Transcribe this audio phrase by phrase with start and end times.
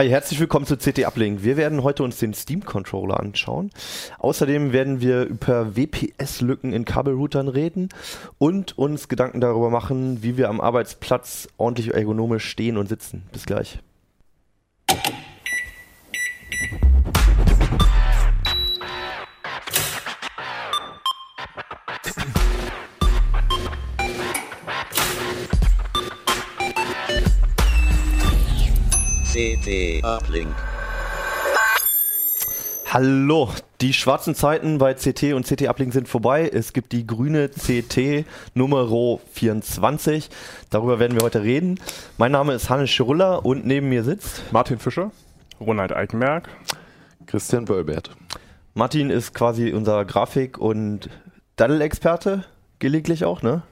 [0.00, 1.44] Hi, herzlich willkommen zu CT Uplink.
[1.44, 3.70] Wir werden heute uns den Steam Controller anschauen.
[4.18, 7.90] Außerdem werden wir über WPS-Lücken in Kabelroutern reden
[8.38, 13.24] und uns Gedanken darüber machen, wie wir am Arbeitsplatz ordentlich ergonomisch stehen und sitzen.
[13.30, 13.80] Bis gleich.
[29.40, 30.54] CT Uplink.
[32.84, 33.48] Hallo,
[33.80, 36.50] die schwarzen Zeiten bei CT und CT Uplink sind vorbei.
[36.52, 40.28] Es gibt die grüne CT Nummer 24.
[40.68, 41.80] Darüber werden wir heute reden.
[42.18, 45.10] Mein Name ist Hannes Schirulla und neben mir sitzt Martin Fischer,
[45.58, 46.50] Ronald Eikenberg,
[47.24, 48.10] Christian Böllbert.
[48.74, 51.08] Martin ist quasi unser Grafik- und
[51.56, 52.44] Daddel-Experte,
[52.78, 53.62] gelegentlich auch, ne?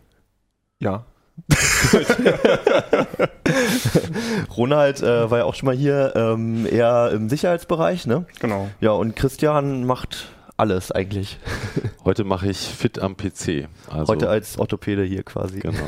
[0.79, 1.05] Ja.
[4.57, 8.27] Ronald äh, war ja auch schon mal hier, ähm, eher im Sicherheitsbereich, ne?
[8.41, 8.69] Genau.
[8.81, 11.39] Ja, und Christian macht alles eigentlich.
[12.05, 13.69] Heute mache ich fit am PC.
[13.89, 15.61] Also, Heute als Orthopäde hier quasi.
[15.61, 15.79] Genau.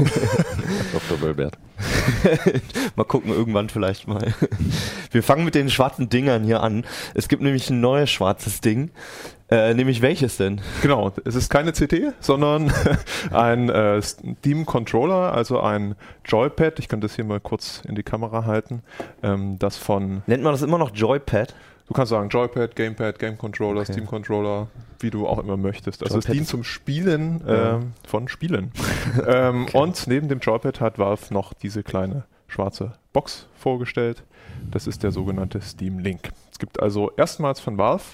[0.93, 1.19] Dr.
[1.19, 1.59] Böllbert.
[2.95, 4.35] mal gucken, irgendwann vielleicht mal.
[5.11, 6.85] Wir fangen mit den schwarzen Dingern hier an.
[7.15, 8.91] Es gibt nämlich ein neues schwarzes Ding.
[9.51, 10.61] Äh, nämlich welches denn?
[10.83, 12.73] Genau, es ist keine CT, sondern
[13.33, 16.79] ein äh, Steam Controller, also ein Joypad.
[16.79, 18.83] Ich kann das hier mal kurz in die Kamera halten.
[19.23, 20.23] Ähm, das von.
[20.27, 21.55] Nennt man das immer noch Joypad?
[21.89, 23.93] Du kannst sagen Joypad, Gamepad, Game Controller, Okay.
[23.95, 24.69] Steam Controller,
[25.01, 26.05] wie du auch immer möchtest.
[26.05, 27.81] Also es Joypad dient ist- zum Spielen äh, Ja.
[28.07, 28.71] von Spielen.
[29.27, 34.23] ähm, Und neben dem Joypad hat Valve noch diese kleine schwarze Box vorgestellt.
[34.71, 36.31] Das ist der sogenannte Steam Link.
[36.53, 38.05] Es gibt also erstmals von Valve,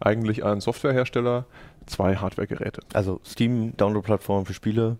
[0.00, 1.46] eigentlich ein Softwarehersteller,
[1.86, 2.80] zwei Hardware-Geräte.
[2.92, 4.96] Also Steam, Download-Plattform für Spiele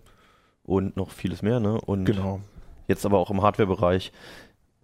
[0.65, 1.81] und noch vieles mehr, ne?
[1.81, 2.41] Und Genau.
[2.89, 4.13] jetzt aber auch im Hardware-Bereich.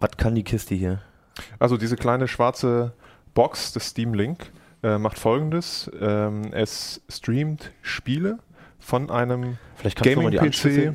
[0.01, 1.01] Was kann die Kiste hier?
[1.59, 2.93] Also diese kleine schwarze
[3.35, 4.53] Box des Steam Link
[4.83, 5.91] äh, macht folgendes.
[6.01, 8.39] Ähm, es streamt Spiele
[8.79, 9.57] von einem
[10.05, 10.93] Gaming-PC.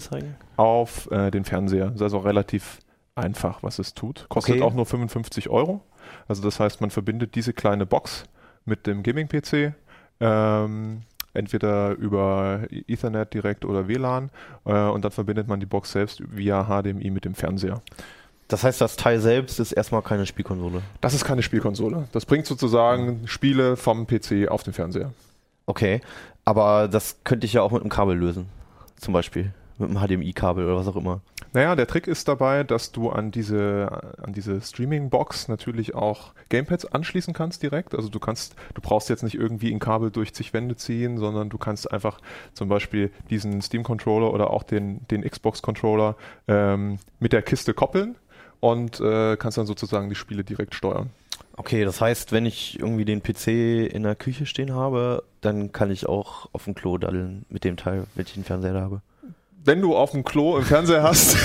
[0.57, 1.85] Auf äh, den Fernseher.
[1.87, 2.79] Das ist also relativ
[3.15, 4.25] einfach, was es tut.
[4.29, 4.63] Kostet Okay.
[4.63, 5.81] auch nur 55 Euro.
[6.27, 8.25] Also das heißt, man verbindet diese kleine Box
[8.67, 9.73] mit dem Gaming-PC.
[10.19, 11.01] Ähm,
[11.33, 14.31] entweder über Ethernet direkt oder WLAN
[14.65, 17.81] äh, und dann verbindet man die Box selbst via HDMI mit dem Fernseher.
[18.47, 20.81] Das heißt, das Teil selbst ist erstmal keine Spielkonsole.
[21.01, 22.07] Das ist keine Spielkonsole.
[22.11, 25.11] Das bringt sozusagen Spiele vom PC auf den Fernseher.
[25.65, 26.01] Okay,
[26.45, 28.47] aber das könnte ich ja auch mit einem Kabel lösen.
[28.95, 29.51] Zum Beispiel.
[29.77, 31.21] Mit einem HDMI-Kabel oder was auch immer.
[31.53, 36.85] Naja, der Trick ist dabei, dass du an diese, an diese Streaming-Box natürlich auch Gamepads
[36.85, 37.95] anschließen kannst direkt.
[37.95, 41.49] Also du kannst, du brauchst jetzt nicht irgendwie ein Kabel durch zig Wände ziehen, sondern
[41.49, 42.19] du kannst einfach
[42.53, 46.15] zum Beispiel diesen Steam-Controller oder auch den, den Xbox-Controller
[46.47, 48.15] ähm, mit der Kiste koppeln
[48.59, 51.09] und äh, kannst dann sozusagen die Spiele direkt steuern.
[51.59, 53.47] Okay, das heißt, wenn ich irgendwie den PC
[53.91, 57.77] in der Küche stehen habe, dann kann ich auch auf dem Klo daddeln mit dem
[57.77, 59.01] Teil, wenn ich den Fernseher da habe.
[59.67, 61.35] Wenn du auf dem Klo im Fernseher hast,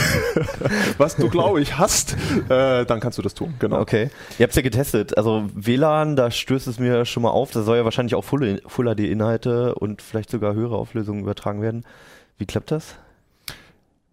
[0.96, 2.12] was du glaube ich hast,
[2.48, 3.54] äh, dann kannst du das tun.
[3.58, 3.80] Genau.
[3.80, 4.10] Okay.
[4.38, 5.16] Ihr habt ja getestet.
[5.16, 7.50] Also WLAN, da stößt es mir schon mal auf.
[7.50, 11.84] Da soll ja wahrscheinlich auch Full, Full HD-Inhalte und vielleicht sogar höhere Auflösungen übertragen werden.
[12.38, 12.94] Wie klappt das?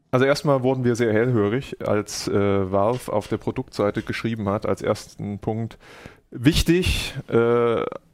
[0.09, 4.81] Also erstmal wurden wir sehr hellhörig, als äh, Valve auf der Produktseite geschrieben hat, als
[4.81, 5.77] ersten Punkt,
[6.31, 7.35] wichtig, äh,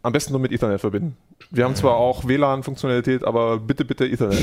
[0.02, 1.18] am besten nur mit Ethernet verbinden.
[1.52, 4.42] Wir haben zwar auch WLAN-Funktionalität, aber bitte, bitte Ethernet.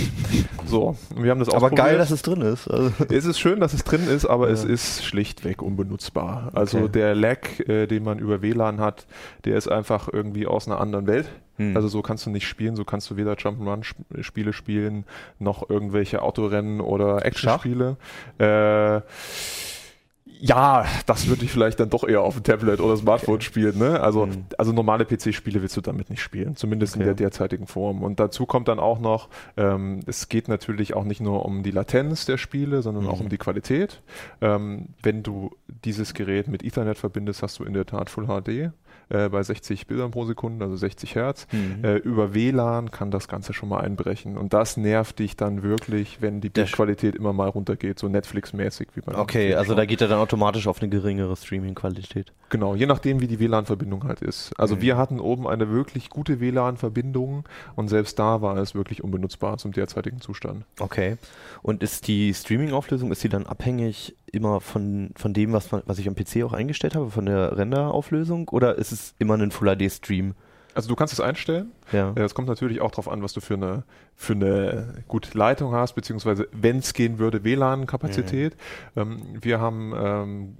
[0.67, 2.69] So, wir haben das Aber geil, dass es drin ist.
[2.69, 4.53] Also, Es ist schön, dass es drin ist, aber Ja.
[4.53, 6.51] es ist schlichtweg unbenutzbar.
[6.55, 6.89] Also Okay.
[6.91, 9.07] der Lag, äh, den man über WLAN hat,
[9.45, 11.29] der ist einfach irgendwie aus einer anderen Welt.
[11.57, 11.75] Hm.
[11.77, 15.05] Also so kannst du nicht spielen, so kannst du weder Jump'n'Run-Spiele spielen,
[15.39, 17.97] noch irgendwelche Autorennen oder Actionspiele.
[18.39, 19.01] Äh,
[20.45, 23.79] ja, das würde ich vielleicht dann doch eher auf dem Tablet oder Smartphone spielen.
[23.79, 24.01] Ne?
[24.01, 24.47] Also, Hm.
[24.59, 27.07] also normale PC-Spiele willst du damit nicht spielen, zumindest in Okay.
[27.07, 28.03] der derzeitigen Form.
[28.03, 31.71] Und dazu kommt dann auch noch, ähm, es geht natürlich auch nicht nur um die
[31.71, 33.23] Latenz der Spiele, sondern auch Mhm.
[33.27, 34.03] um die Qualität.
[34.41, 35.53] Ähm, wenn du
[35.85, 38.73] dieses Gerät mit Ethernet verbindest, hast du in der Tat Full HD
[39.09, 41.47] äh, bei 60 Bildern pro Sekunde, also 60 Hertz.
[41.53, 41.85] Mhm.
[41.85, 44.37] Äh, über WLAN kann das Ganze schon mal einbrechen.
[44.37, 49.01] Und das nervt dich dann wirklich, wenn die Bildqualität immer mal runtergeht, so Netflix-mäßig wie
[49.01, 52.33] bei Okay, also da geht er dann automatisch auf eine geringere Streaming-Qualität.
[52.51, 54.53] Genau, je nachdem, wie die WLAN-Verbindung halt ist.
[54.59, 54.81] Also Mhm.
[54.83, 57.45] wir hatten oben eine wirklich gute WLAN-Verbindung
[57.77, 60.65] und selbst da war es wirklich unbenutzbar zum derzeitigen Zustand.
[60.81, 61.17] Okay.
[61.63, 65.99] Und ist die Streaming-Auflösung, ist die dann abhängig immer von, von dem, was, man, was
[65.99, 68.49] ich am PC auch eingestellt habe, von der Render-Auflösung?
[68.49, 70.35] Oder ist es immer ein Full-HD-Stream?
[70.75, 71.73] Also du kannst es einstellen.
[71.93, 72.13] Ja.
[72.17, 73.85] Es kommt natürlich auch darauf an, was du für eine,
[74.17, 78.57] für eine gute Leitung hast, beziehungsweise wenn es gehen würde, WLAN-Kapazität.
[78.97, 80.57] Ähm, wir haben ähm,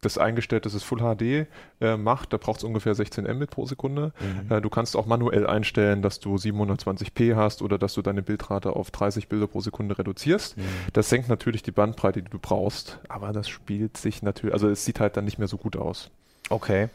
[0.00, 1.46] das eingestellt, dass es Full HD
[1.80, 2.32] äh, macht.
[2.32, 4.12] Da braucht es ungefähr 16 Mbit pro Sekunde.
[4.20, 4.52] Mhm.
[4.52, 8.74] Äh, du kannst auch manuell einstellen, dass du 720p hast oder dass du deine Bildrate
[8.74, 10.56] auf 30 Bilder pro Sekunde reduzierst.
[10.56, 10.62] Mhm.
[10.92, 12.98] Das senkt natürlich die Bandbreite, die du brauchst.
[13.08, 16.10] Aber das spielt sich natürlich, also es sieht halt dann nicht mehr so gut aus.
[16.48, 16.88] Okay.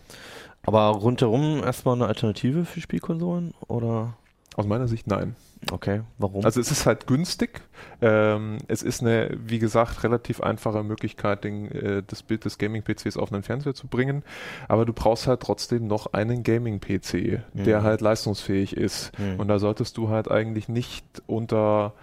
[0.64, 4.16] Aber rundherum erstmal eine Alternative für Spielkonsolen oder?
[4.56, 5.36] Aus meiner Sicht nein.
[5.72, 6.46] Okay, warum?
[6.46, 7.62] Also es ist halt günstig.
[8.02, 13.18] Ähm, es ist eine, wie gesagt, relativ einfache Möglichkeit, den, äh, das Bild des Gaming-PCs
[13.18, 14.24] auf einen Fernseher zu bringen.
[14.68, 17.64] Aber du brauchst halt trotzdem noch einen Gaming-PC, mhm.
[17.64, 19.18] der halt leistungsfähig ist.
[19.18, 19.40] Mhm.
[19.40, 21.94] Und da solltest du halt eigentlich nicht unter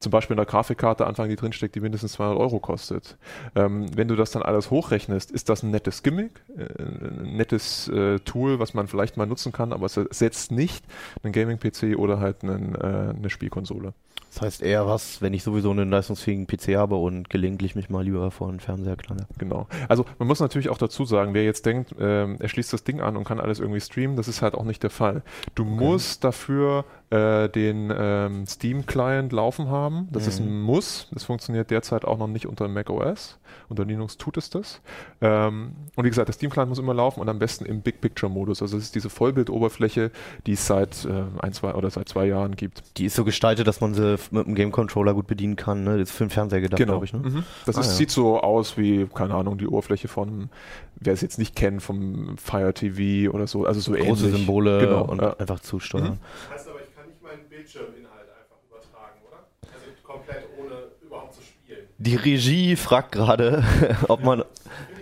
[0.00, 3.18] zum Beispiel in der Grafikkarte anfangen, die drinsteckt, die mindestens 200 Euro kostet.
[3.54, 7.88] Ähm, wenn du das dann alles hochrechnest, ist das ein nettes Gimmick, äh, ein nettes
[7.88, 10.84] äh, Tool, was man vielleicht mal nutzen kann, aber es setzt nicht
[11.22, 13.92] einen Gaming-PC oder halt einen, äh, eine Spielkonsole.
[14.32, 18.04] Das heißt eher was, wenn ich sowieso einen leistungsfähigen PC habe und gelegentlich mich mal
[18.04, 19.26] lieber vor einen Fernseher knalle.
[19.38, 19.66] Genau.
[19.88, 23.00] Also man muss natürlich auch dazu sagen, wer jetzt denkt, ähm, er schließt das Ding
[23.00, 25.22] an und kann alles irgendwie streamen, das ist halt auch nicht der Fall.
[25.56, 25.72] Du okay.
[25.72, 30.08] musst dafür äh, den ähm, Steam-Client laufen haben.
[30.10, 30.28] Das mhm.
[30.28, 31.08] ist ein Muss.
[31.12, 33.38] Das funktioniert derzeit auch noch nicht unter macOS.
[33.68, 34.80] Unter Linux tut es das.
[35.20, 38.62] Ähm, und wie gesagt, der Steam-Client muss immer laufen und am besten im Big Picture-Modus.
[38.62, 40.10] Also es ist diese Vollbildoberfläche,
[40.46, 42.82] die es seit äh, ein, zwei oder seit zwei Jahren gibt.
[42.96, 45.84] Die ist so gestaltet, dass man sie mit dem Game-Controller gut bedienen kann.
[45.84, 45.98] Ne?
[45.98, 46.92] Das ist für den Fernseher gedacht, genau.
[46.92, 47.12] glaube ich.
[47.12, 47.20] Ne?
[47.20, 47.44] Mhm.
[47.66, 47.92] Das ah, ist, ja.
[47.94, 50.50] sieht so aus wie, keine Ahnung, die Oberfläche von,
[50.96, 53.64] wer es jetzt nicht kennt, vom Fire TV oder so.
[53.66, 54.40] Also so Große ähnlich.
[54.40, 55.36] Symbole genau, und ja.
[55.36, 56.04] einfach zusteuern.
[56.04, 56.18] Mhm.
[56.48, 59.46] Das heißt aber, ich kann nicht meinen Bildschirminhalt einfach übertragen, oder?
[59.62, 61.86] Also komplett ohne überhaupt zu spielen.
[62.00, 63.62] Die Regie fragt gerade,
[64.08, 64.42] ob man.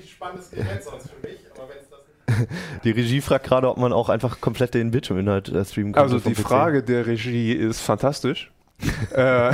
[0.05, 3.93] Spannendes Gerät sonst für mich, aber wenn es das Die Regie fragt gerade, ob man
[3.93, 6.03] auch einfach komplett den Bildschirminhalt äh, streamen kann.
[6.03, 8.51] Also die Frage der Regie ist fantastisch.
[9.13, 9.53] äh,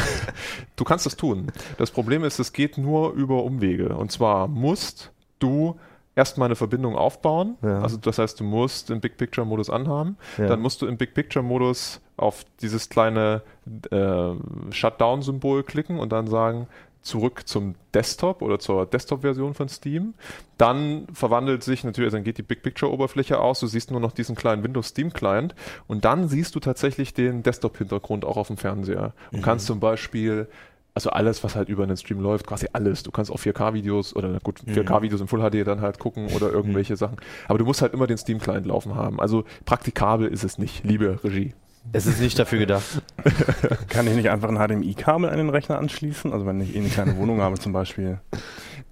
[0.77, 1.53] du kannst das tun.
[1.77, 3.95] Das Problem ist, es geht nur über Umwege.
[3.95, 5.79] Und zwar musst du
[6.15, 7.59] erstmal eine Verbindung aufbauen.
[7.63, 7.83] Ja.
[7.83, 10.17] Also das heißt, du musst den Big Picture Modus anhaben.
[10.39, 10.47] Ja.
[10.47, 13.43] Dann musst du im Big Picture Modus auf dieses kleine
[13.91, 14.31] äh,
[14.71, 16.69] Shutdown-Symbol klicken und dann sagen,
[17.05, 20.15] zurück zum Desktop oder zur Desktop-Version von Steam.
[20.59, 24.13] Dann verwandelt sich natürlich, also dann geht die Big Picture-Oberfläche aus, du siehst nur noch
[24.13, 25.55] diesen kleinen Windows Steam-Client
[25.87, 29.43] und dann siehst du tatsächlich den Desktop-Hintergrund auch auf dem Fernseher und mhm.
[29.43, 30.49] kannst zum Beispiel
[30.95, 33.03] also alles, was halt über einen Stream läuft, quasi alles.
[33.03, 35.23] Du kannst auch 4K-Videos oder gut, 4K-Videos mhm.
[35.23, 36.99] im Full HD dann halt gucken oder irgendwelche mhm.
[36.99, 37.17] Sachen.
[37.49, 39.21] Aber du musst halt immer den Steam-Client laufen haben.
[39.21, 41.53] Also praktikabel ist es nicht, liebe Regie.
[41.93, 43.03] Es ist nicht dafür gedacht.
[43.89, 46.33] Kann ich nicht einfach ein HDMI-Kabel an den Rechner anschließen?
[46.33, 48.21] Also wenn ich eh eine kleine Wohnung habe zum Beispiel.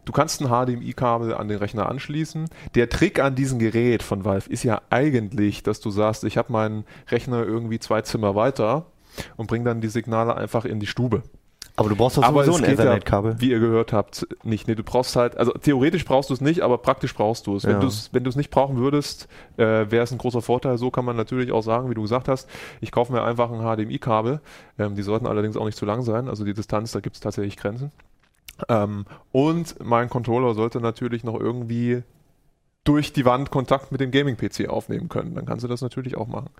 [0.04, 2.48] Du kannst ein HDMI-Kabel an den Rechner anschließen.
[2.74, 6.52] Der Trick an diesem Gerät von Valve ist ja eigentlich, dass du sagst, ich habe
[6.52, 8.86] meinen Rechner irgendwie zwei Zimmer weiter
[9.36, 11.22] und bring dann die Signale einfach in die Stube.
[11.76, 13.32] Aber du brauchst doch sowieso ein Ethernet-Kabel.
[13.32, 14.68] Ja, wie ihr gehört habt, nicht.
[14.68, 17.64] Nee, du brauchst halt, also theoretisch brauchst du es nicht, aber praktisch brauchst du es.
[17.64, 17.80] Wenn ja.
[17.80, 19.26] du es nicht brauchen würdest,
[19.56, 20.76] äh, wäre es ein großer Vorteil.
[20.76, 22.48] So kann man natürlich auch sagen, wie du gesagt hast,
[22.80, 24.40] ich kaufe mir einfach ein HDMI-Kabel.
[24.78, 26.28] Ähm, die sollten allerdings auch nicht zu lang sein.
[26.28, 27.90] Also die Distanz, da gibt es tatsächlich Grenzen.
[28.68, 32.02] Ähm, und mein Controller sollte natürlich noch irgendwie
[32.84, 35.34] durch die Wand Kontakt mit dem Gaming-PC aufnehmen können.
[35.34, 36.50] Dann kannst du das natürlich auch machen.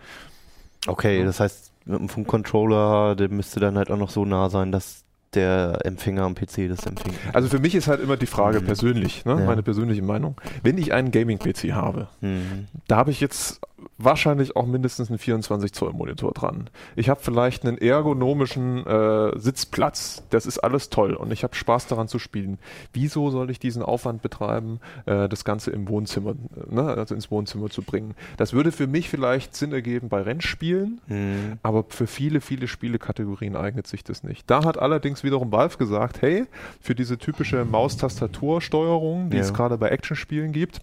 [0.87, 4.73] Okay, das heißt, mit dem Funkcontroller, der müsste dann halt auch noch so nah sein,
[4.73, 7.17] dass der Empfänger am PC das empfängt.
[7.33, 8.67] Also für mich ist halt immer die Frage mhm.
[8.67, 9.39] persönlich, ne?
[9.39, 9.45] ja.
[9.45, 10.41] meine persönliche Meinung.
[10.63, 12.67] Wenn ich einen Gaming-PC habe, mhm.
[12.87, 13.61] da habe ich jetzt
[13.99, 16.71] wahrscheinlich auch mindestens einen 24 Zoll Monitor dran.
[16.97, 20.23] Ich habe vielleicht einen ergonomischen äh, Sitzplatz.
[20.31, 22.59] Das ist alles toll und ich habe Spaß daran zu spielen.
[22.93, 26.35] Wieso soll ich diesen Aufwand betreiben, äh, das Ganze im Wohnzimmer,
[26.71, 28.15] ne, also ins Wohnzimmer zu bringen?
[28.37, 31.59] Das würde für mich vielleicht Sinn ergeben bei Rennspielen, mhm.
[31.63, 34.49] aber für viele, viele Spielekategorien eignet sich das nicht.
[34.51, 36.47] Da hat allerdings wiederum Valve gesagt, hey,
[36.81, 39.43] für diese typische Maustastatursteuerung, die ja.
[39.43, 40.81] es gerade bei Actionspielen gibt,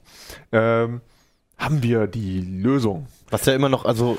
[0.51, 1.01] ähm,
[1.57, 3.07] haben wir die Lösung.
[3.29, 4.17] Was ja immer noch, also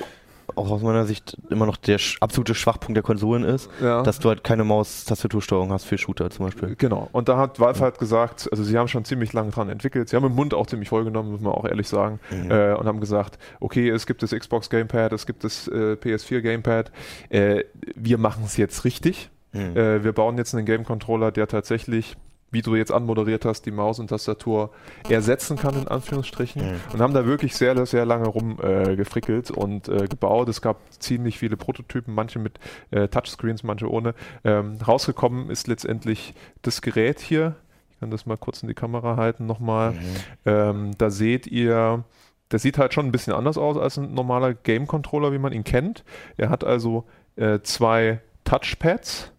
[0.56, 4.02] auch aus meiner Sicht immer noch der absolute Schwachpunkt der Konsolen ist, ja.
[4.02, 6.74] dass du halt keine Maus-Tastatursteuerung hast für Shooter zum Beispiel.
[6.76, 7.08] Genau.
[7.12, 7.84] Und da hat Valve ja.
[7.84, 10.66] halt gesagt, also sie haben schon ziemlich lange dran entwickelt, sie haben im Mund auch
[10.66, 12.50] ziemlich vollgenommen, muss man auch ehrlich sagen, mhm.
[12.50, 16.40] äh, und haben gesagt, okay, es gibt das Xbox Gamepad, es gibt das äh, PS4
[16.40, 16.92] Gamepad,
[17.28, 19.30] äh, wir machen es jetzt richtig.
[19.52, 19.76] Mhm.
[19.76, 22.16] Äh, wir bauen jetzt einen Game Controller, der tatsächlich
[22.50, 24.70] wie du jetzt anmoderiert hast, die Maus und Tastatur
[25.08, 26.62] ersetzen kann, in Anführungsstrichen.
[26.62, 26.80] Mhm.
[26.92, 30.48] Und haben da wirklich sehr, sehr lange rumgefrickelt äh, und äh, gebaut.
[30.48, 32.58] Es gab ziemlich viele Prototypen, manche mit
[32.90, 34.14] äh, Touchscreens, manche ohne.
[34.44, 37.54] Ähm, rausgekommen ist letztendlich das Gerät hier.
[37.90, 39.92] Ich kann das mal kurz in die Kamera halten nochmal.
[39.92, 39.98] Mhm.
[40.46, 42.04] Ähm, da seht ihr,
[42.50, 45.64] der sieht halt schon ein bisschen anders aus als ein normaler Game-Controller, wie man ihn
[45.64, 46.04] kennt.
[46.36, 47.04] Er hat also
[47.36, 49.30] äh, zwei Touchpads,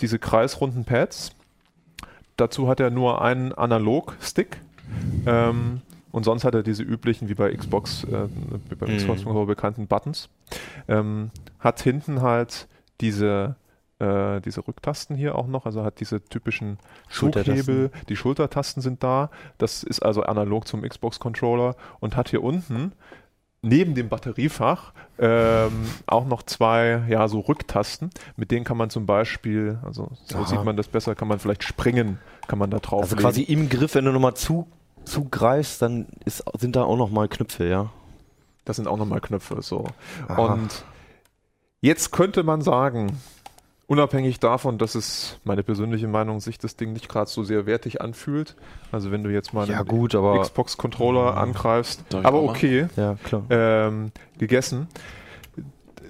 [0.00, 1.32] diese kreisrunden Pads
[2.36, 4.60] Dazu hat er nur einen Analog-Stick,
[5.26, 5.80] Ähm,
[6.12, 8.28] und sonst hat er diese üblichen, wie bei Xbox, äh,
[8.68, 8.96] wie beim Mhm.
[8.98, 10.28] Xbox bekannten Buttons.
[10.86, 12.68] Ähm, hat hinten halt
[13.00, 13.56] diese,
[13.98, 17.56] äh, diese Rücktasten hier auch noch, also hat diese typischen Schultertasten.
[17.64, 19.30] Schughebel, die Schultertasten sind da.
[19.58, 22.92] Das ist also analog zum Xbox Controller und hat hier unten
[23.64, 28.10] neben dem Batteriefach ähm, auch noch zwei, ja, so Rücktasten.
[28.36, 30.46] Mit denen kann man zum Beispiel, also so Aha.
[30.46, 33.02] sieht man das besser, kann man vielleicht springen, kann man da drauf.
[33.02, 34.66] Also quasi im Griff, wenn du nochmal zu,
[35.04, 37.90] zugreifst, dann ist, sind da auch nochmal Knöpfe, ja.
[38.64, 39.60] Das sind auch nochmal Knöpfe.
[39.62, 39.86] So.
[40.28, 40.54] Aha.
[40.54, 40.84] Und
[41.80, 43.18] jetzt könnte man sagen,
[43.86, 48.00] unabhängig davon, dass es meine persönliche Meinung sich das Ding nicht gerade so sehr wertig
[48.00, 48.56] anfühlt.
[48.92, 51.38] Also wenn du jetzt mal Ja einen gut, aber Xbox-Controller Mhm.
[51.38, 53.16] angreifst, aber okay, ja
[53.50, 54.88] ähm, gegessen.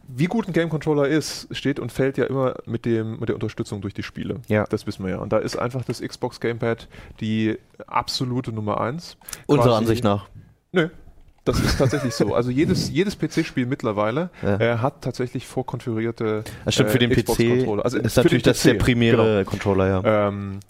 [0.07, 3.35] Wie gut ein Game Controller ist, steht und fällt ja immer mit, dem, mit der
[3.37, 4.37] Unterstützung durch die Spiele.
[4.49, 4.65] Ja.
[4.69, 5.19] Das wissen wir ja.
[5.19, 6.89] Und da ist einfach das Xbox Gamepad
[7.21, 9.17] die absolute Nummer eins.
[9.47, 10.27] Unserer Ansicht nach.
[10.73, 10.89] Nö.
[11.45, 12.35] Das ist tatsächlich so.
[12.35, 14.59] Also jedes, jedes PC-Spiel mittlerweile Ja.
[14.59, 17.85] äh, hat tatsächlich vorkonfigurierte Das stimmt, für äh, den PC Xbox-Controller.
[17.85, 20.01] Also ist natürlich das der PC, primäre Controller, ja.
[20.01, 20.29] Genau.
[20.29, 20.61] Ähm,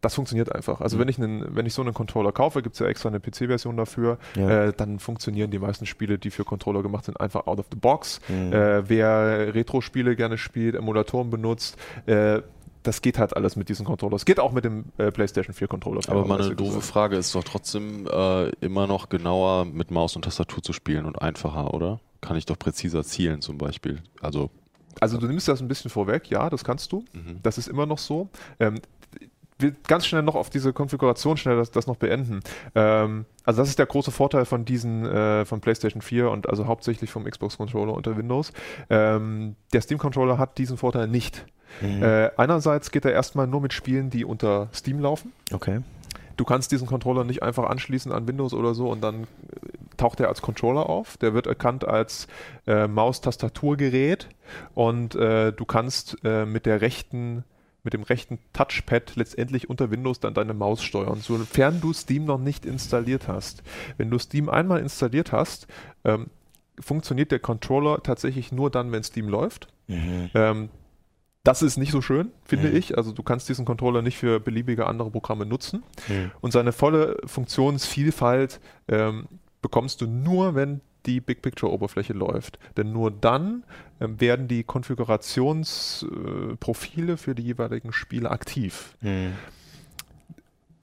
[0.00, 0.80] das funktioniert einfach.
[0.80, 1.00] Also Mhm.
[1.00, 3.76] wenn ich einen, wenn ich so einen Controller kaufe, gibt es ja extra eine PC-Version
[3.76, 4.66] dafür, ja.
[4.66, 7.76] äh, dann funktionieren die meisten Spiele, die für Controller gemacht sind, einfach out of the
[7.76, 8.20] box.
[8.28, 8.52] Mhm.
[8.52, 11.76] Äh, wer Retro-Spiele gerne spielt, Emulatoren benutzt,
[12.06, 12.42] äh,
[12.82, 14.24] das geht halt alles mit diesen Controllers.
[14.24, 16.00] Geht auch mit dem äh, PlayStation 4 Controller.
[16.08, 16.84] Aber meine doofe gesagt.
[16.84, 21.20] Frage ist doch trotzdem äh, immer noch genauer mit Maus und Tastatur zu spielen und
[21.20, 22.00] einfacher, oder?
[22.20, 24.02] Kann ich doch präziser zielen zum Beispiel.
[24.20, 24.50] Also,
[25.00, 27.04] Also du nimmst das ein bisschen vorweg, ja, das kannst du.
[27.12, 27.40] mhm.
[27.42, 28.28] Das ist immer noch so.
[28.58, 28.80] Ähm,
[29.58, 32.40] will ganz schnell noch auf diese Konfiguration schnell das, das noch beenden.
[32.74, 36.66] Ähm, also das ist der große Vorteil von diesen, äh, von PlayStation 4 und also
[36.66, 38.52] hauptsächlich vom Xbox Controller unter Windows.
[38.90, 41.44] Ähm, der Steam Controller hat diesen Vorteil nicht.
[41.80, 42.02] Mhm.
[42.02, 45.32] Äh, einerseits geht er erstmal nur mit Spielen, die unter Steam laufen.
[45.52, 45.80] okay.
[46.38, 49.26] Du kannst diesen Controller nicht einfach anschließen an Windows oder so und dann äh,
[49.96, 51.16] taucht er als Controller auf.
[51.16, 52.28] Der wird erkannt als
[52.66, 54.28] äh, Maus-Tastaturgerät
[54.74, 57.44] und äh, du kannst äh, mit der rechten
[57.82, 62.38] mit dem rechten Touchpad letztendlich unter Windows dann deine Maus steuern, sofern du Steam noch
[62.38, 63.62] nicht installiert hast.
[63.96, 65.68] Wenn du Steam einmal installiert hast,
[66.04, 66.26] ähm,
[66.78, 69.68] funktioniert der Controller tatsächlich nur dann, wenn Steam läuft.
[69.86, 70.30] Mhm.
[70.34, 70.68] Ähm,
[71.48, 72.76] das ist nicht so schön, finde Mhm.
[72.76, 72.98] ich.
[72.98, 75.82] Also du kannst diesen Controller nicht für beliebige andere Programme nutzen.
[76.08, 76.30] Mhm.
[76.42, 79.28] Und seine volle Funktionsvielfalt ähm,
[79.62, 82.58] bekommst du nur, wenn die Big Picture Oberfläche läuft.
[82.76, 83.64] Denn nur dann
[83.98, 88.94] ähm, werden die Konfigurationsprofile äh, für die jeweiligen Spiele aktiv.
[89.00, 89.32] Mhm.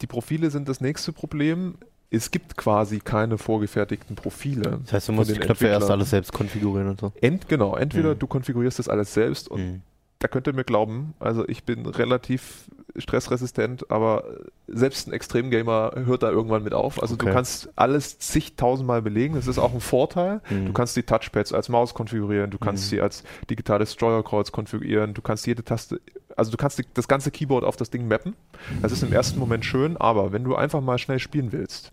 [0.02, 1.76] Die Profile sind das nächste Problem.
[2.10, 4.80] Es gibt quasi keine vorgefertigten Profile.
[4.84, 7.14] Das heißt, du musst die Knöpfe erst alles selbst konfigurieren und so.
[7.22, 8.20] Ent, genau, entweder Mhm.
[8.20, 9.82] du konfigurierst das alles selbst und Mhm.
[10.26, 12.66] Da könnt ihr mir glauben, also ich bin relativ
[12.98, 14.24] stressresistent, aber
[14.68, 17.00] selbst ein Extremgamer hört da irgendwann mit auf.
[17.00, 17.34] Also du Okay.
[17.36, 19.36] kannst alles zigtausendmal belegen.
[19.36, 20.42] Das ist auch ein Vorteil.
[20.50, 20.66] Mhm.
[20.68, 22.90] Du kannst die Touchpads als Maus konfigurieren, du kannst Mhm.
[22.90, 26.02] sie als digitales Steuerkreuz konfigurieren, du kannst jede Taste,
[26.36, 28.36] also du kannst die, das ganze Keyboard auf das Ding mappen.
[28.82, 31.92] Das ist im ersten Moment schön, aber wenn du einfach mal schnell spielen willst,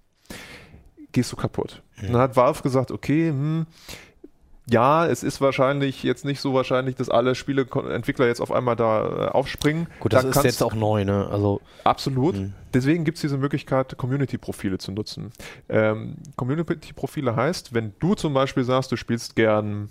[1.13, 1.83] gehst du kaputt.
[2.01, 2.07] Mhm.
[2.07, 3.67] Und dann hat Valve gesagt, okay, hm,
[4.71, 9.27] ja, es ist wahrscheinlich jetzt nicht so wahrscheinlich, dass alle Spieleentwickler jetzt auf einmal da
[9.27, 9.87] äh, aufspringen.
[10.01, 11.29] Gut, das Da ist jetzt auch neu, ne?
[11.31, 12.37] Also, Absolut.
[12.37, 12.55] Mhm.
[12.73, 15.31] Deswegen gibt es diese Möglichkeit, Community-Profile zu nutzen.
[15.69, 19.91] Ähm, Community-Profile heißt, wenn du zum Beispiel sagst, du spielst gern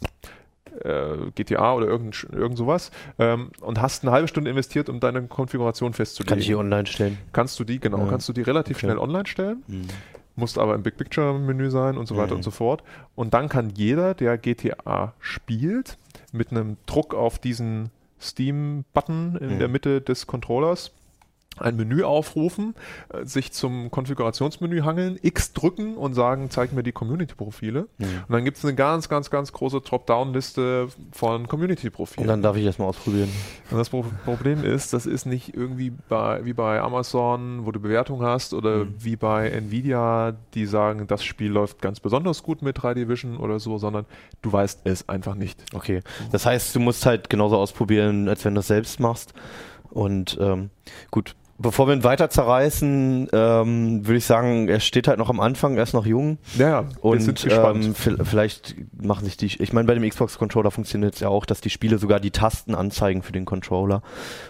[0.83, 5.21] äh, GTA oder irgend, irgend sowas ähm, und hast eine halbe Stunde investiert, um deine
[5.27, 7.17] Konfiguration festzulegen, kann ich hier online stellen.
[7.33, 8.07] kannst du die, genau, Ja.
[8.09, 8.85] kannst du die relativ Okay.
[8.87, 9.87] schnell online stellen Mhm.
[10.41, 12.37] Musst aber im Big Picture Menü sein und so weiter Mhm.
[12.37, 12.83] und so fort.
[13.15, 15.97] Und dann kann jeder, der GTA spielt,
[16.33, 19.59] mit einem Druck auf diesen Steam-Button in Mhm.
[19.59, 20.91] der Mitte des Controllers
[21.57, 22.73] ein Menü aufrufen,
[23.13, 27.87] äh, sich zum Konfigurationsmenü hangeln, X drücken und sagen, zeig mir die Community-Profile.
[27.97, 28.05] Mhm.
[28.27, 32.27] Und dann gibt es eine ganz, ganz, ganz große Top-Down-Liste von Und Community-Profilen.
[32.27, 33.29] dann darf ich das mal ausprobieren.
[33.69, 37.79] Und das Pro Problem ist, das ist nicht irgendwie bei, wie bei Amazon, wo du
[37.79, 38.95] Bewertung hast, oder Mhm.
[38.99, 43.59] wie bei Nvidia, die sagen, das Spiel läuft ganz besonders gut mit 3D Vision oder
[43.59, 44.05] so, sondern
[44.41, 45.63] du weißt es einfach nicht.
[45.73, 46.01] Okay.
[46.31, 49.33] Das heißt, du musst halt genauso ausprobieren, als wenn du es selbst machst.
[49.89, 50.69] Und ähm,
[51.11, 55.39] gut, bevor wir ihn weiter zerreißen, ähm, würde ich sagen, er steht halt noch am
[55.39, 56.37] Anfang, er ist noch jung.
[56.57, 57.21] Ja, wir Und
[57.75, 61.45] ähm, vi- vielleicht machen sich die, ich meine, bei dem Xbox-Controller funktioniert es ja auch,
[61.45, 64.01] dass die Spiele sogar die Tasten anzeigen für den Controller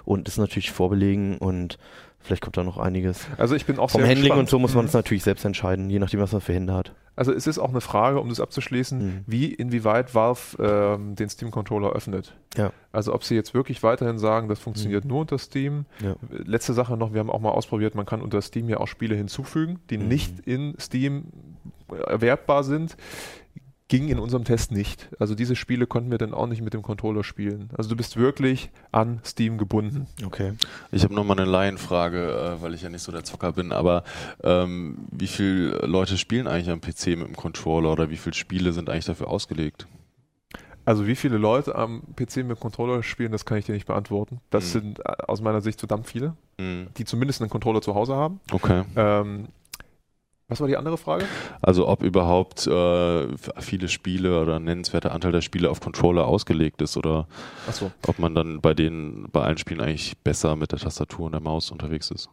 [0.06, 1.78] und ist natürlich vorbelegen und
[2.24, 3.28] Vielleicht kommt da noch einiges.
[3.38, 4.40] Also ich bin auch Vom sehr Handling gespannt.
[4.42, 4.90] und so muss man Mhm.
[4.90, 6.94] es natürlich selbst entscheiden, je nachdem, was man für Hände hat.
[7.16, 9.24] Also es ist auch eine Frage, um das abzuschließen, Mhm.
[9.28, 12.36] wie inwieweit Valve ähm, den Steam-Controller öffnet.
[12.56, 12.72] Ja.
[12.92, 15.10] Also ob sie jetzt wirklich weiterhin sagen, das funktioniert Mhm.
[15.10, 15.86] nur unter Steam.
[16.02, 16.16] Ja.
[16.30, 19.16] Letzte Sache noch, wir haben auch mal ausprobiert, man kann unter Steam ja auch Spiele
[19.16, 20.08] hinzufügen, die Mhm.
[20.08, 21.26] nicht in Steam
[22.08, 22.96] erwerbbar sind.
[23.92, 25.10] Ging in unserem Test nicht.
[25.20, 27.70] Also diese Spiele konnten wir dann auch nicht mit dem Controller spielen.
[27.78, 30.08] Also du bist wirklich an Steam gebunden.
[30.26, 30.54] Okay.
[30.94, 34.06] Ich habe nochmal eine Laienfrage, äh, weil ich ja nicht so der Zocker bin, aber
[34.46, 38.72] ähm, wie viele Leute spielen eigentlich am PC mit dem Controller oder wie viele Spiele
[38.72, 39.88] sind eigentlich dafür ausgelegt?
[40.86, 43.88] Also wie viele Leute am PC mit dem Controller spielen, das kann ich dir nicht
[43.88, 44.40] beantworten.
[44.52, 44.70] Das Mhm.
[44.80, 48.40] sind äh, aus meiner Sicht verdammt viele, Hm, die zumindest einen Controller zu Hause haben.
[48.54, 48.84] Okay.
[48.96, 49.50] Ähm,
[50.52, 51.26] was war die andere Frage?
[51.62, 53.28] Also ob überhaupt äh,
[53.60, 57.28] viele Spiele oder ein nennenswerter Anteil der Spiele auf Controller ausgelegt ist oder
[57.68, 57.92] Achso.
[58.06, 61.42] ob man dann bei den bei allen Spielen eigentlich besser mit der Tastatur und der
[61.42, 62.30] Maus unterwegs ist.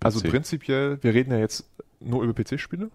[0.00, 1.68] Also prinzipiell, wir reden ja jetzt
[1.98, 2.90] nur über PC-Spiele.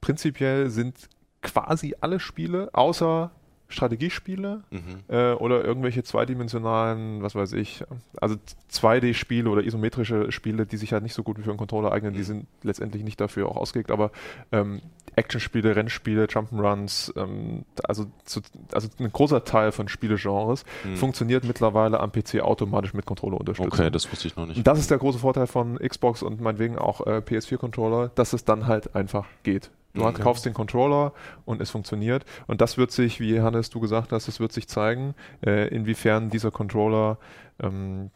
[0.00, 1.08] Prinzipiell sind
[1.42, 3.30] quasi alle Spiele, außer
[3.68, 4.80] Strategiespiele mhm.
[5.08, 7.82] äh, oder irgendwelche zweidimensionalen, was weiß ich,
[8.20, 8.36] also
[8.72, 12.12] 2D-Spiele oder isometrische Spiele, die sich halt nicht so gut wie für einen Controller eignen,
[12.14, 12.24] die Mhm.
[12.24, 14.10] sind letztendlich nicht dafür auch ausgelegt, aber
[14.52, 14.80] ähm,
[15.16, 18.40] Actionspiele, Rennspiele, Jump'n'Runs, ähm, also, zu,
[18.72, 20.96] also ein großer Teil von Spielegenres Hm.
[20.96, 23.72] funktioniert mittlerweile am PC automatisch mit Controller-Unterstützung.
[23.72, 24.66] Okay, das wusste ich noch nicht.
[24.66, 28.66] Das ist der große Vorteil von Xbox und meinetwegen auch äh, PS4-Controller, dass es dann
[28.66, 29.70] halt einfach geht.
[29.96, 30.22] Du Okay.
[30.22, 31.12] kaufst den Controller
[31.44, 32.24] und es funktioniert.
[32.46, 36.30] Und das wird sich, wie Hannes du gesagt hast, es wird sich zeigen, äh, inwiefern
[36.30, 37.18] dieser Controller
[37.60, 38.10] ähm,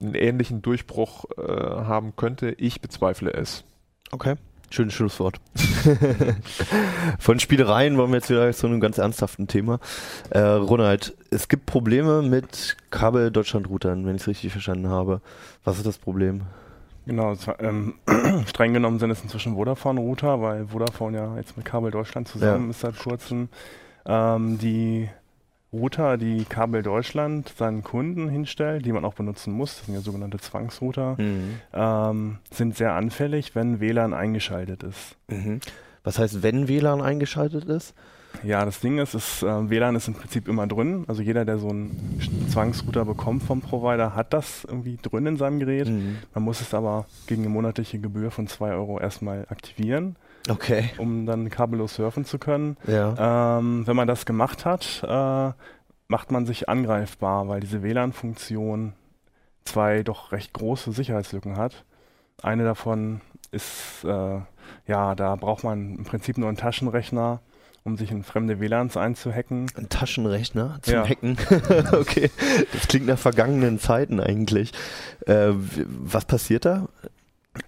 [0.00, 2.50] einen ähnlichen Durchbruch äh, haben könnte.
[2.52, 3.64] Ich bezweifle es.
[4.12, 4.36] Okay.
[4.70, 5.40] Schönes Schlusswort.
[7.18, 9.80] Von Spielereien wollen wir jetzt wieder zu einem ganz ernsthaften Thema.
[10.30, 15.20] Äh, Ronald, es gibt Probleme mit Kabel-Deutschland-Routern, wenn ich es richtig verstanden habe.
[15.64, 16.42] Was ist das Problem?
[17.08, 17.94] Genau, war, ähm,
[18.46, 22.70] streng genommen sind es inzwischen Vodafone-Router, weil Vodafone ja jetzt mit Kabel Deutschland zusammen Ja.
[22.70, 23.48] ist seit kurzem.
[24.04, 25.08] Ähm, die
[25.72, 30.00] Router, die Kabel Deutschland seinen Kunden hinstellt, die man auch benutzen muss, das sind ja
[30.02, 31.60] sogenannte Zwangsrouter, Mhm.
[31.72, 35.16] ähm, sind sehr anfällig, wenn WLAN eingeschaltet ist.
[35.28, 35.60] Mhm.
[36.04, 37.94] Was heißt, wenn WLAN eingeschaltet ist?
[38.42, 41.04] Ja, das Ding ist, ist äh, WLAN ist im Prinzip immer drin.
[41.08, 42.20] Also jeder, der so einen
[42.50, 45.88] Zwangsrouter bekommt vom Provider, hat das irgendwie drin in seinem Gerät.
[45.88, 46.18] Mhm.
[46.34, 50.16] Man muss es aber gegen eine monatliche Gebühr von 2 Euro erstmal aktivieren,
[50.48, 50.90] Okay.
[50.98, 52.76] um dann kabellos surfen zu können.
[52.86, 53.58] Ja.
[53.58, 55.52] Ähm, wenn man das gemacht hat, äh,
[56.08, 58.94] macht man sich angreifbar, weil diese WLAN-Funktion
[59.64, 61.84] zwei doch recht große Sicherheitslücken hat.
[62.42, 63.20] Eine davon
[63.50, 64.40] ist, äh,
[64.86, 67.40] ja, da braucht man im Prinzip nur einen Taschenrechner,
[67.88, 69.66] um sich in fremde WLANs einzuhacken.
[69.76, 71.08] Ein Taschenrechner zum Ja.
[71.08, 71.36] Hacken.
[71.92, 72.30] okay.
[72.72, 74.72] Das klingt nach vergangenen Zeiten eigentlich.
[75.26, 76.88] Äh, was passiert da?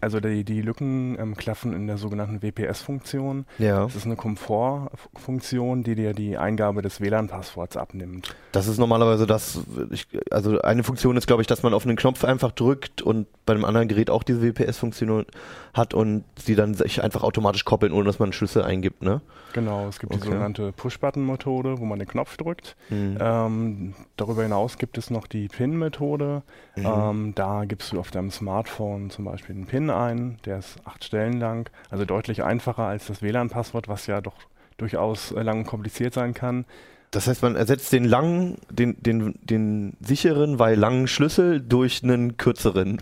[0.00, 3.46] Also die, die Lücken ähm, klaffen in der sogenannten WPS-Funktion.
[3.59, 3.85] Ja.
[3.85, 8.35] Das ist eine Komfortfunktion, die dir die Eingabe des WLAN-Passworts abnimmt.
[8.53, 11.96] Das ist normalerweise das, ich, also eine Funktion ist, glaube ich, dass man auf einen
[11.96, 15.26] Knopf einfach drückt und bei einem anderen Gerät auch diese WPS-Funktion
[15.74, 19.20] hat und sie dann sich einfach automatisch koppeln, ohne dass man Schlüssel eingibt, ne?
[19.53, 20.26] Genau, es gibt die Okay.
[20.29, 22.76] sogenannte Push-Button-Methode, wo man den Knopf drückt.
[22.88, 23.18] Mhm.
[23.20, 26.42] Ähm, darüber hinaus gibt es noch die PIN-Methode.
[26.76, 26.85] Mhm.
[26.87, 31.05] Ähm, da gibst du auf deinem Smartphone zum Beispiel einen PIN ein, der ist acht
[31.05, 34.35] Stellen lang, also deutlich einfacher als das WLAN-Passwort, was ja doch
[34.77, 36.66] durchaus äh, lang und kompliziert sein kann.
[37.12, 42.37] Das heißt, man ersetzt den langen, den, den, den sicheren, weil langen Schlüssel durch einen
[42.37, 42.99] kürzeren.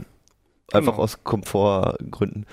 [0.73, 1.03] Einfach Genau.
[1.03, 2.47] aus Komfortgründen.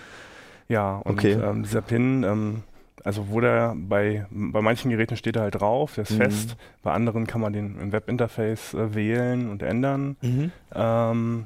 [0.67, 1.33] Ja, und Okay.
[1.33, 2.63] ähm, dieser PIN, ähm,
[3.03, 6.17] also wo der bei, bei manchen Geräten steht er halt drauf, der ist Mhm.
[6.17, 10.17] fest, bei anderen kann man den im Webinterface äh, wählen und ändern.
[10.21, 10.51] Mhm.
[10.73, 11.45] Ähm,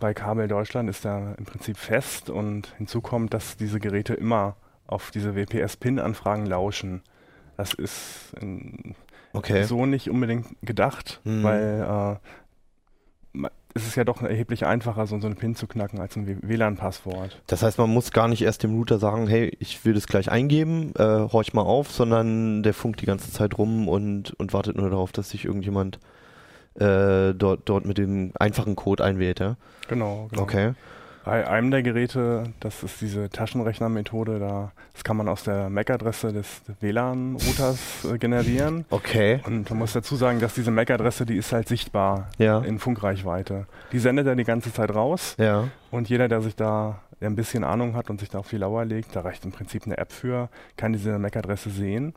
[0.00, 4.56] bei Kabel Deutschland ist er im Prinzip fest und hinzu kommt, dass diese Geräte immer
[4.86, 7.02] auf diese WPS-PIN-Anfragen lauschen.
[7.56, 8.94] Das ist ähm,
[9.32, 9.64] Okay.
[9.64, 11.42] so nicht unbedingt gedacht, Mhm.
[11.42, 12.18] weil
[13.34, 16.26] äh, es ist ja doch erheblich einfacher, so, so eine PIN zu knacken als ein
[16.48, 17.42] WLAN-Passwort.
[17.46, 20.30] Das heißt, man muss gar nicht erst dem Router sagen, hey, ich will das gleich
[20.30, 24.76] eingeben, äh, horch mal auf, sondern der funkt die ganze Zeit rum und, und wartet
[24.78, 25.98] nur darauf, dass sich irgendjemand
[26.80, 29.56] äh, dort, dort mit dem einfachen Code einwählt, ja?
[29.88, 30.42] Genau, genau.
[30.42, 30.72] Okay.
[31.24, 36.32] Bei einem der Geräte, das ist diese Taschenrechnermethode, da, das kann man aus der MAC-Adresse
[36.32, 38.84] des WLAN-Routers äh, generieren.
[38.90, 39.40] Okay.
[39.44, 42.60] Und man muss dazu sagen, dass diese MAC-Adresse, die ist halt sichtbar Ja.
[42.60, 43.66] in Funkreichweite.
[43.90, 45.64] Die sendet er die ganze Zeit raus Ja.
[45.90, 48.58] und jeder, der sich da der ein bisschen Ahnung hat und sich da auf die
[48.58, 52.12] Lauer legt, da reicht im Prinzip eine App für, kann diese MAC-Adresse sehen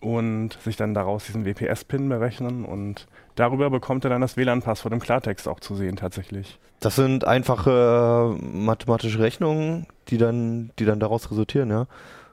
[0.00, 5.00] und sich dann daraus diesen WPS-Pin berechnen und darüber bekommt er dann das WLAN-Passwort im
[5.00, 6.58] Klartext auch zu sehen tatsächlich.
[6.80, 11.86] Das sind einfache äh, mathematische Rechnungen, die dann, die dann daraus resultieren, ja.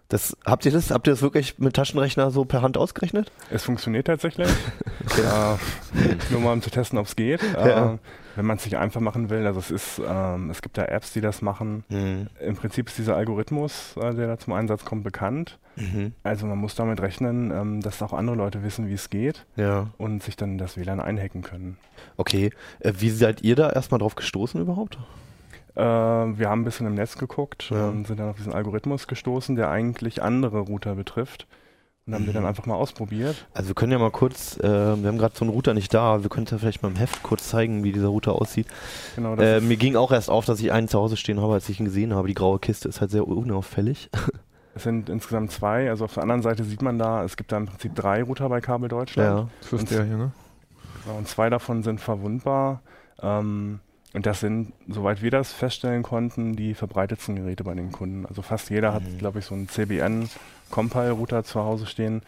[0.10, 3.32] Das, habt ihr das, habt ihr das wirklich mit Taschenrechner so per Hand ausgerechnet?
[3.50, 4.50] Es funktioniert tatsächlich.
[5.17, 7.41] äh, nur mal um zu testen, ob es geht.
[7.54, 7.93] Ja.
[7.93, 7.97] Äh,
[8.36, 11.13] wenn man es sich einfach machen will, also es ist, ähm, es gibt da Apps,
[11.13, 11.84] die das machen.
[11.89, 12.28] Mhm.
[12.39, 15.60] Im Prinzip ist dieser Algorithmus, äh, der da zum Einsatz kommt, bekannt.
[15.76, 16.13] Mhm.
[16.24, 19.88] Also man muss damit rechnen, ähm, dass auch andere Leute wissen, wie es geht Ja.
[19.98, 21.78] und sich dann das WLAN einhacken können.
[22.17, 22.52] Okay.
[22.80, 24.98] Äh, wie seid ihr da erstmal drauf gestoßen überhaupt?
[25.76, 27.88] Äh, wir haben ein bisschen im Netz geguckt Ja.
[27.88, 31.48] und sind dann auf diesen Algorithmus gestoßen, der eigentlich andere Router betrifft.
[32.08, 32.36] Und haben wir Mhm.
[32.36, 33.48] dann einfach mal ausprobiert.
[33.54, 36.24] Also wir können ja mal kurz, äh, wir haben gerade so einen Router nicht da,
[36.24, 38.66] wir können ja vielleicht mal im Heft kurz zeigen, wie dieser Router aussieht.
[39.16, 41.40] Genau, das Äh, ist- mir ging auch erst auf, dass ich einen zu Hause stehen
[41.40, 42.28] habe, als ich ihn gesehen habe.
[42.28, 44.10] Die graue Kiste ist halt sehr unauffällig.
[44.74, 45.90] Es sind insgesamt zwei.
[45.90, 48.48] Also auf der anderen Seite sieht man da, es gibt da im Prinzip drei Router
[48.48, 49.50] bei Kabel Deutschland.
[49.60, 50.32] Das ist der hier, ne?
[51.06, 52.82] Ja, Und zwei davon sind verwundbar.
[53.22, 53.82] Ähm,
[54.13, 58.26] und das sind, soweit wir das feststellen konnten, die verbreitetsten Geräte bei den Kunden.
[58.26, 59.17] Also fast jeder hat, Mhm.
[59.17, 60.30] glaube ich, so einen CBN
[60.69, 62.21] Compile-Router zu Hause stehen.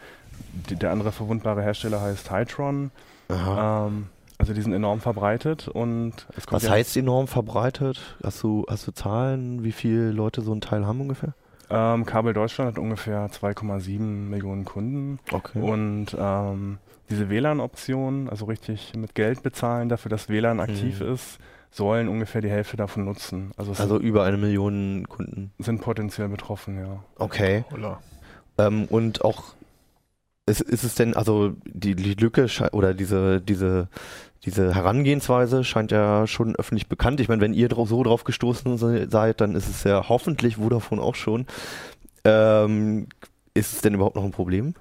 [0.68, 2.90] Die, der andere verwundbare Hersteller heißt Hytron.
[3.28, 3.86] Aha.
[3.86, 4.06] Ähm,
[4.38, 8.16] also die sind enorm verbreitet und Was heißt enorm verbreitet?
[8.22, 11.34] Hast du, hast du Zahlen, wie viele Leute so einen Teil haben ungefähr?
[11.70, 15.18] Ähm, Kabel Deutschland hat ungefähr 2,7 Millionen Kunden.
[15.32, 15.60] Okay.
[15.60, 16.78] Und ähm,
[17.10, 21.12] diese WLAN-Option, also richtig mit Geld bezahlen dafür, dass WLAN aktiv Mhm.
[21.14, 21.38] ist,
[21.74, 23.50] sollen ungefähr die Hälfte davon nutzen.
[23.56, 25.52] Also also über eine Million Kunden.
[25.58, 27.02] sind, potenziell betroffen, ja.
[27.18, 27.64] Okay.
[28.58, 29.54] Ähm, und auch
[30.46, 33.88] ist, ist es denn, also die, die Lücke oder diese, diese,
[34.44, 37.18] diese Herangehensweise scheint ja schon öffentlich bekannt.
[37.18, 41.02] Ich meine, wenn ihr so drauf gestoßen se- seid, dann ist es ja hoffentlich Vodafone
[41.02, 41.46] auch schon.
[42.24, 43.08] Ähm,
[43.54, 44.74] ist es denn überhaupt noch ein Problem?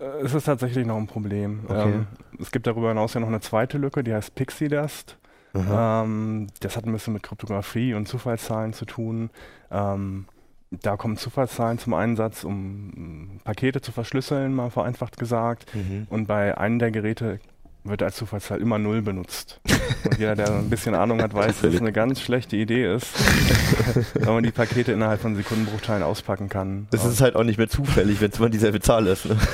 [0.00, 1.60] Äh, Es ist tatsächlich noch ein Problem.
[1.68, 1.92] Okay.
[1.92, 2.06] Ähm,
[2.40, 5.18] es gibt darüber hinaus ja noch eine zweite Lücke, die heißt Pixie Dust.
[5.54, 9.30] Ähm, das hat ein bisschen mit Kryptographie und Zufallszahlen zu tun.
[9.70, 10.26] Ähm,
[10.70, 15.74] da kommen Zufallszahlen zum Einsatz, um Pakete zu verschlüsseln, mal vereinfacht gesagt.
[15.74, 16.06] Mhm.
[16.10, 17.40] Und bei einem der Geräte
[17.84, 19.60] wird als Zufallszahl immer Null benutzt.
[20.04, 23.08] Und jeder, der ein bisschen Ahnung hat, weiß, dass es eine ganz schlechte Idee ist,
[24.14, 26.86] wenn man die Pakete innerhalb von Sekundenbruchteilen auspacken kann.
[26.90, 29.26] Das ist halt auch nicht mehr zufällig, wenn es immer dieselbe Zahl ist.
[29.26, 29.36] Ne?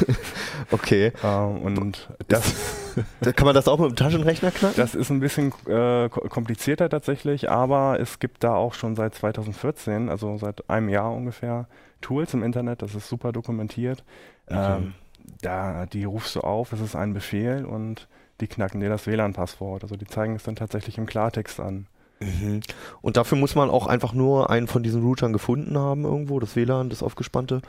[0.72, 1.12] Okay.
[1.22, 2.54] Äh, und das,
[3.20, 4.76] Da Kann man das auch mit dem Taschenrechner knacken?
[4.76, 9.14] das ist ein bisschen äh, ko- komplizierter tatsächlich, aber es gibt da auch schon seit
[9.14, 11.68] 2014, also seit einem Jahr ungefähr,
[12.00, 14.02] Tools im Internet, das ist super dokumentiert.
[14.48, 14.76] Okay.
[14.78, 14.94] Ähm,
[15.42, 18.08] da, die rufst du auf, es ist ein Befehl und
[18.40, 19.82] die knacken dir das WLAN-Passwort.
[19.82, 21.86] Also die zeigen es dann tatsächlich im Klartext an.
[22.20, 22.60] Mhm.
[23.02, 26.56] Und dafür muss man auch einfach nur einen von diesen Routern gefunden haben irgendwo, das
[26.56, 27.60] WLAN, das aufgespannte.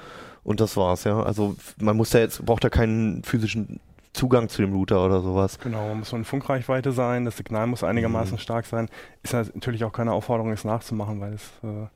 [0.44, 1.22] Und das war's, ja.
[1.22, 3.80] Also man muss ja jetzt, braucht ja keinen physischen
[4.14, 5.60] Zugang zu dem Router oder sowas.
[5.60, 8.40] Genau, muss so eine Funkreichweite sein, das Signal muss einigermaßen Mhm.
[8.40, 8.90] stark sein.
[9.22, 11.88] Ist natürlich auch keine Aufforderung, es nachzumachen, weil es äh,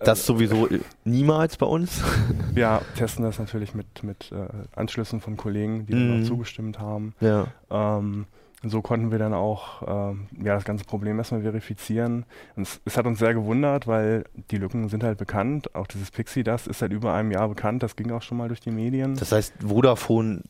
[0.00, 2.02] Das sowieso äh, niemals bei uns.
[2.54, 4.46] wir testen das natürlich mit, mit äh,
[4.76, 6.22] Anschlüssen von Kollegen, die dann Mhm.
[6.24, 7.14] auch zugestimmt haben.
[7.20, 7.46] ja.
[7.70, 8.26] Ähm,
[8.66, 12.24] so konnten wir dann auch ähm, ja, das ganze Problem erstmal verifizieren.
[12.56, 15.74] Es, es hat uns sehr gewundert, weil die Lücken sind halt bekannt.
[15.74, 17.82] Auch dieses Pixie Dust ist seit über einem Jahr bekannt.
[17.82, 19.16] Das ging auch schon mal durch die Medien.
[19.16, 20.44] Das heißt, Vodafone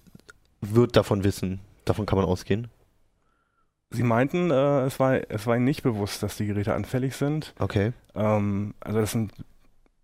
[0.61, 1.59] wird davon wissen.
[1.85, 2.69] Davon kann man ausgehen.
[3.95, 7.55] Sie meinten, äh, es, war, es war ihnen nicht bewusst, dass die Geräte anfällig sind.
[7.59, 7.93] Okay.
[8.15, 9.33] Ähm, also das sind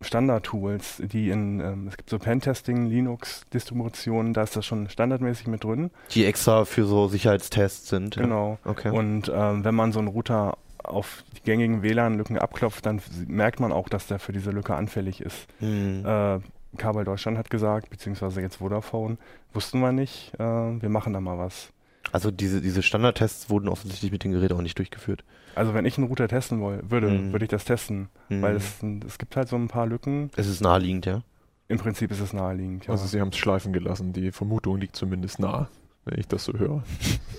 [0.02, 5.64] Standard-Tools, die in, ähm, es gibt so Pentesting, Linux-Distributionen, da ist das schon standardmäßig mit
[5.64, 5.90] drin.
[6.12, 8.16] Die extra für so Sicherheitstests sind.
[8.16, 8.22] ja.
[8.22, 8.58] Genau.
[8.64, 8.90] Okay.
[8.90, 13.72] Und ähm, wenn man so einen Router auf die gängigen WLAN-Lücken abklopft, dann merkt man
[13.72, 15.46] auch, dass der für diese Lücke anfällig ist.
[15.58, 16.04] Hm.
[16.06, 16.40] Äh,
[16.78, 19.18] Kabel Deutschland hat gesagt, beziehungsweise jetzt Vodafone,
[19.52, 21.70] wussten wir nicht, äh, wir machen da mal was.
[22.12, 25.22] Also diese, diese Standardtests wurden offensichtlich mit dem Gerät auch nicht durchgeführt.
[25.54, 27.32] Also wenn ich einen Router testen woll, würde, Mhm.
[27.32, 28.42] würde ich das testen, Hm.
[28.42, 30.30] weil es, sind- es gibt halt so ein paar Lücken.
[30.36, 31.22] es ist naheliegend, ja.
[31.68, 32.86] Im Prinzip ist es naheliegend.
[32.86, 32.92] Ja.
[32.92, 34.12] Also sie haben es schleifen gelassen.
[34.12, 35.68] Die Vermutung liegt zumindest nah,
[36.04, 36.82] wenn ich das so höre.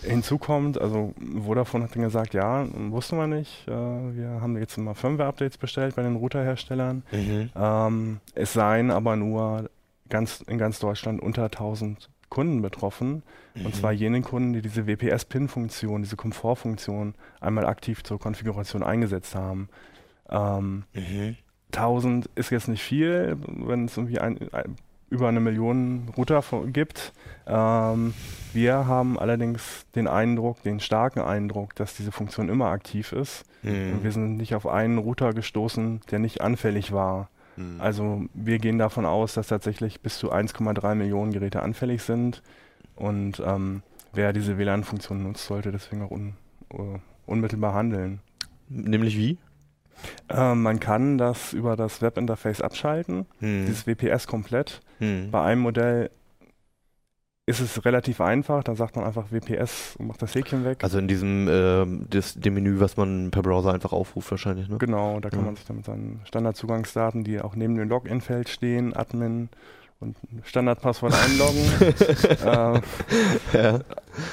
[0.04, 3.68] Hinzu kommt, also Vodafone hat dann gesagt, ja, wussten wir nicht.
[3.68, 7.04] Äh, wir haben jetzt mal Firmware-Updates bestellt bei den Routerherstellern.
[7.12, 7.50] Mhm.
[7.56, 9.70] Ähm, es seien aber nur
[10.08, 13.22] ganz, in ganz Deutschland unter 1000 Kunden betroffen.
[13.56, 13.74] Und Mhm.
[13.74, 19.70] zwar jene Kunden, die diese WPS-Pin-Funktion, diese Komfortfunktion einmal aktiv zur Konfiguration eingesetzt haben.
[20.30, 21.36] Ähm, Mhm.
[21.72, 24.76] 1000 ist jetzt nicht viel, wenn es irgendwie ein, ein,
[25.10, 27.12] über eine Million Router gibt.
[27.46, 28.14] Ähm,
[28.54, 33.44] wir haben allerdings den Eindruck, den starken Eindruck, dass diese Funktion immer aktiv ist.
[33.64, 34.12] Und wir Mhm.
[34.12, 37.30] sind nicht auf einen Router gestoßen, der nicht anfällig war.
[37.56, 37.80] Hm.
[37.80, 42.42] Also wir gehen davon aus, dass tatsächlich bis zu 1,3 Millionen Geräte anfällig sind
[42.96, 43.84] und ähm,
[44.14, 46.34] wer diese WLAN-Funktion nutzt, sollte deswegen auch un,
[46.74, 48.20] uh, unmittelbar handeln.
[48.70, 49.38] Nämlich wie?
[50.30, 53.66] Ähm, man kann das über das Webinterface abschalten, Hm.
[53.66, 54.82] dieses WPS komplett.
[55.00, 55.30] Hm.
[55.32, 56.10] Bei einem Modell
[57.48, 60.84] ist es relativ einfach, da sagt man einfach WPS und macht das Häkchen weg.
[60.84, 64.78] Also in diesem ähm, das, dem Menü, was man per Browser einfach aufruft wahrscheinlich, ne?
[64.78, 65.46] Genau, da kann Ja.
[65.46, 69.50] man sich dann mit seinen Standardzugangsdaten, die auch neben dem Login-Feld stehen, Admin
[70.00, 71.64] und Standardpasswort einloggen.
[73.54, 73.80] äh, Ja.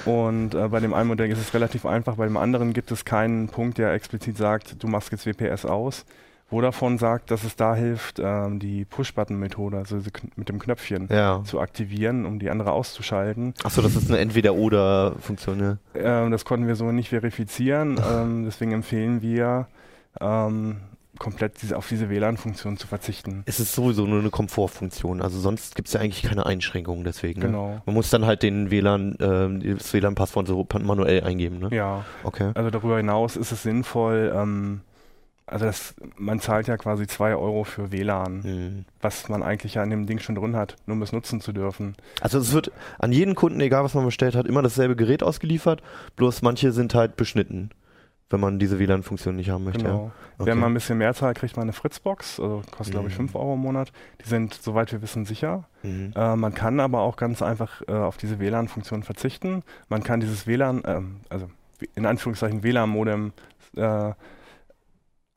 [0.05, 3.05] und äh, bei dem einen Modell ist es relativ einfach, bei dem anderen gibt es
[3.05, 6.05] keinen Punkt, der explizit sagt, du machst jetzt WPS aus.
[6.51, 9.99] Vodafone sagt, dass es da hilft, ähm, die Push-Button-Methode, also
[10.37, 11.43] mit dem Knöpfchen, ja.
[11.45, 13.53] zu aktivieren, um die andere auszuschalten.
[13.63, 15.79] Achso, das ist eine Entweder-Oder-Funktion, ne?
[15.95, 19.67] Ähm, das konnten wir so nicht verifizieren, ähm, deswegen empfehlen wir,
[20.21, 20.79] ähm,
[21.19, 23.43] komplett diese, auf diese WLAN-Funktion zu verzichten.
[23.47, 25.21] Es ist sowieso nur eine Komfortfunktion.
[25.21, 27.41] Also sonst gibt es ja eigentlich keine Einschränkungen deswegen.
[27.41, 27.47] Ne?
[27.47, 27.83] Genau.
[27.87, 31.69] Man muss dann halt den WLAN, ähm, das WLAN-Passwort so manuell eingeben, ne?
[31.73, 32.53] Ja, Okay.
[32.55, 34.81] also darüber hinaus ist es sinnvoll, ähm,
[35.51, 38.85] also das, man zahlt ja quasi 2 Euro für WLAN, Hm.
[39.01, 41.53] was man eigentlich ja in dem Ding schon drin hat, nur um es nutzen zu
[41.53, 41.95] dürfen.
[42.21, 45.83] Also es wird an jeden Kunden, egal was man bestellt hat, immer dasselbe Gerät ausgeliefert,
[46.17, 47.71] bloß manche sind halt beschnitten,
[48.31, 49.85] wenn man diese WLAN-Funktion nicht haben möchte.
[49.85, 50.13] Genau.
[50.39, 50.47] Ja?
[50.47, 53.29] Wenn man ein bisschen mehr zahlt, kriegt man eine Fritzbox, also kostet glaube ich Mhm.
[53.29, 53.91] 5 Euro im Monat.
[54.25, 55.65] Die sind, soweit wir wissen, sicher.
[55.83, 56.13] Mhm.
[56.15, 59.63] Äh, man kann aber auch ganz einfach äh, auf diese WLAN-Funktion verzichten.
[59.89, 61.49] Man kann dieses WLAN, ähm, also
[61.95, 63.33] in Anführungszeichen WLAN-Modem,
[63.77, 64.13] äh,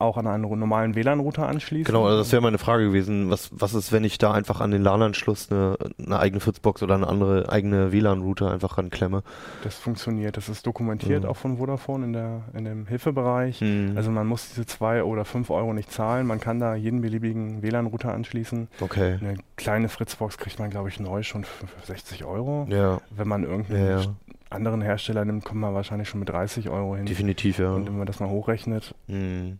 [0.02, 1.84] auch an einen normalen WLAN-Router anschließen.
[1.84, 3.30] Genau, also das wäre meine Frage gewesen.
[3.30, 6.94] Was, was ist, wenn ich da einfach an den LAN-Anschluss eine, eine eigene Fritzbox oder
[6.96, 9.22] eine andere eigene WLAN-Router einfach ranklemme?
[9.64, 10.36] Das funktioniert.
[10.36, 11.28] Das ist dokumentiert Mhm.
[11.30, 13.60] auch von Vodafone in, der, in dem Hilfebereich.
[13.60, 13.92] Hm.
[13.96, 16.26] Also man muss diese zwei oder fünf Euro nicht zahlen.
[16.26, 18.68] Man kann da jeden beliebigen WLAN-Router anschließen.
[18.80, 19.18] okay.
[19.20, 22.66] Eine kleine Fritzbox kriegt man, glaube ich, neu schon für für 60 Euro.
[22.68, 24.06] Ja, Wenn man irgendeinen ja, ja.
[24.50, 27.06] anderen Hersteller nimmt, kommt man wahrscheinlich schon mit 30 Euro hin.
[27.06, 27.72] definitiv, ja.
[27.72, 29.58] Und wenn man das mal hochrechnet, Hm.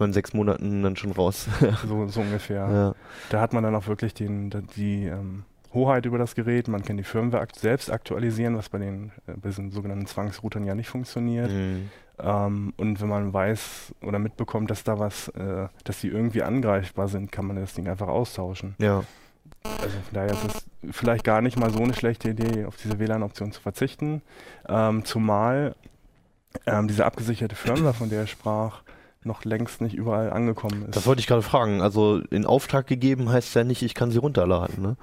[0.00, 1.46] Man in sechs Monaten dann schon raus.
[1.86, 2.68] so, so ungefähr.
[2.70, 2.94] ja.
[3.30, 6.68] Da hat man dann auch wirklich den, die ähm, Hoheit über das Gerät.
[6.68, 10.64] Man kann die Firmware akt selbst aktualisieren, was bei den, äh, bei diesen sogenannten Zwangsroutern
[10.64, 11.50] ja nicht funktioniert.
[11.50, 11.90] Hm.
[12.18, 17.08] Ähm, und wenn man weiß oder mitbekommt, dass da was, äh, dass die irgendwie angreifbar
[17.08, 18.74] sind, kann man das Ding einfach austauschen.
[18.78, 19.04] Ja.
[19.62, 22.98] Also von daher ist es vielleicht gar nicht mal so eine schlechte Idee, auf diese
[22.98, 24.22] WLAN-Option zu verzichten.
[24.68, 25.74] Ähm, zumal
[26.66, 28.82] ähm, diese abgesicherte Firmware, von der er sprach,
[29.24, 30.96] noch längst nicht überall angekommen ist.
[30.96, 31.82] Das wollte ich gerade fragen.
[31.82, 34.96] Also in Auftrag gegeben heißt ja nicht, ich kann sie runterladen, ne?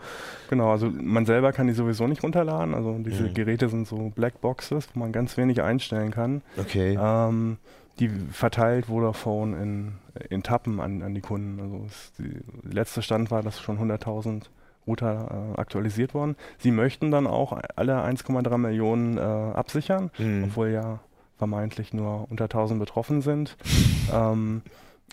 [0.49, 2.73] Genau, also man selber kann die sowieso nicht runterladen.
[2.73, 3.33] Also diese Mhm.
[3.35, 6.41] Geräte sind so Blackboxes, wo man ganz wenig einstellen kann.
[6.57, 6.97] Okay.
[6.99, 7.57] Ähm,
[7.99, 9.91] die verteilt Vodafone in,
[10.29, 11.59] in Tappen an, an die Kunden.
[11.59, 11.85] Also
[12.17, 12.39] die
[12.73, 14.43] letzte Stand war, dass schon 100.000
[14.87, 16.35] Router äh, aktualisiert wurden.
[16.59, 20.45] Sie möchten dann auch alle 1,3 Millionen äh, absichern, Hm.
[20.45, 20.99] obwohl ja
[21.37, 23.57] vermeintlich nur unter 1000 betroffen sind.
[24.13, 24.61] ähm,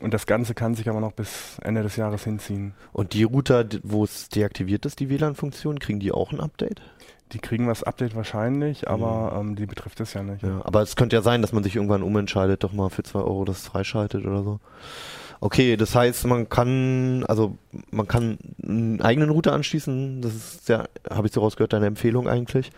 [0.01, 2.75] und das Ganze kann sich aber noch bis Ende des Jahres hinziehen.
[2.93, 6.83] Und die Router, wo es deaktiviert ist, die WLAN-Funktion, kriegen die auch ein Update?
[7.33, 10.43] Die kriegen das Update wahrscheinlich, aber ähm, die betrifft es ja nicht.
[10.43, 13.21] Ja, aber es könnte ja sein, dass man sich irgendwann umentscheidet, doch mal für zwei
[13.21, 14.61] Euro das freischaltet oder so.
[15.41, 17.59] Okay, das heißt, man kann, also
[17.91, 22.29] man kann einen eigenen Router anschließen, das ist ja, habe ich so rausgehört, deine Empfehlung
[22.29, 22.71] eigentlich.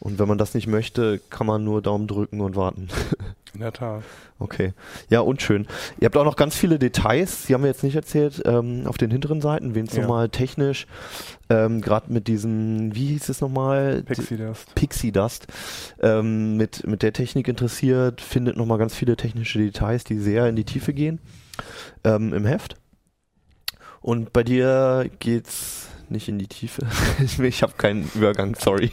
[0.00, 2.88] Und wenn man das nicht möchte, kann man nur Daumen drücken und warten.
[3.54, 4.02] In der Tat.
[4.38, 4.72] Okay.
[5.08, 5.66] Ja, und schön.
[5.98, 8.98] Ihr habt auch noch ganz viele Details, die haben wir jetzt nicht erzählt, ähm, auf
[8.98, 10.02] den hinteren Seiten, wen es Ja.
[10.02, 10.86] nochmal technisch,
[11.48, 14.02] ähm, gerade mit diesem, wie hieß es nochmal?
[14.04, 14.74] Pixie Dust.
[14.74, 15.46] Pixie Dust
[16.02, 20.54] ähm, mit, mit der Technik interessiert, findet nochmal ganz viele technische Details, die sehr in
[20.54, 21.18] die Tiefe gehen
[22.04, 22.76] ähm, im Heft.
[24.00, 26.82] Und bei dir geht's nicht in die Tiefe.
[27.42, 28.90] ich habe keinen Übergang, sorry.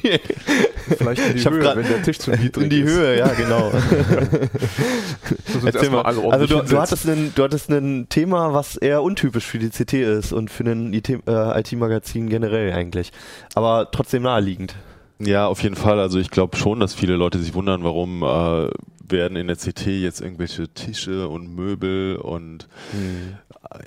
[0.97, 2.91] Vielleicht in die Ich Höhe, grad- wenn der Tisch zu niedrig in die ist.
[2.91, 3.71] Höhe, ja, genau.
[5.65, 6.01] Erzähl mal.
[6.03, 9.59] alle Also ordentlich du, du, hattest einen, du hattest ein Thema, was eher untypisch für
[9.59, 13.11] die CT ist und für ein IT, äh, IT-Magazin generell eigentlich.
[13.55, 14.75] Aber trotzdem naheliegend.
[15.19, 15.99] Ja, auf jeden Fall.
[15.99, 18.69] Also ich glaube schon, dass viele Leute sich wundern, warum äh,
[19.09, 22.67] werden in der CT jetzt irgendwelche Tische und Möbel und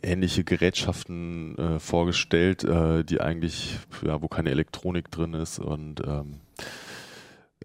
[0.02, 5.58] ähnliche Gerätschaften äh, vorgestellt, äh, die eigentlich, ja, wo keine Elektronik drin ist.
[5.58, 6.40] Und ähm,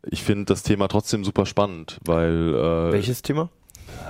[0.04, 3.50] ich finde das Thema trotzdem super spannend, weil äh, Welches Thema?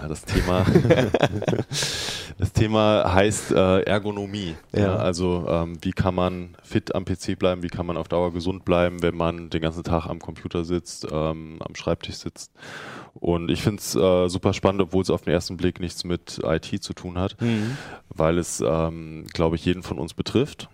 [0.08, 0.66] das Thema,
[2.38, 4.56] das Thema heißt äh, Ergonomie.
[4.74, 4.80] Ja.
[4.80, 4.96] Ja.
[4.96, 8.66] also ähm, wie kann man fit am PC bleiben, wie kann man auf Dauer gesund
[8.66, 12.52] bleiben, wenn man den ganzen Tag am Computer sitzt, ähm, am Schreibtisch sitzt.
[13.14, 16.42] Und ich finde es äh, super spannend, obwohl es auf den ersten Blick nichts mit
[16.44, 17.78] IT zu tun hat, Mhm.
[18.10, 20.68] weil es, ähm, glaube ich, jeden von uns betrifft.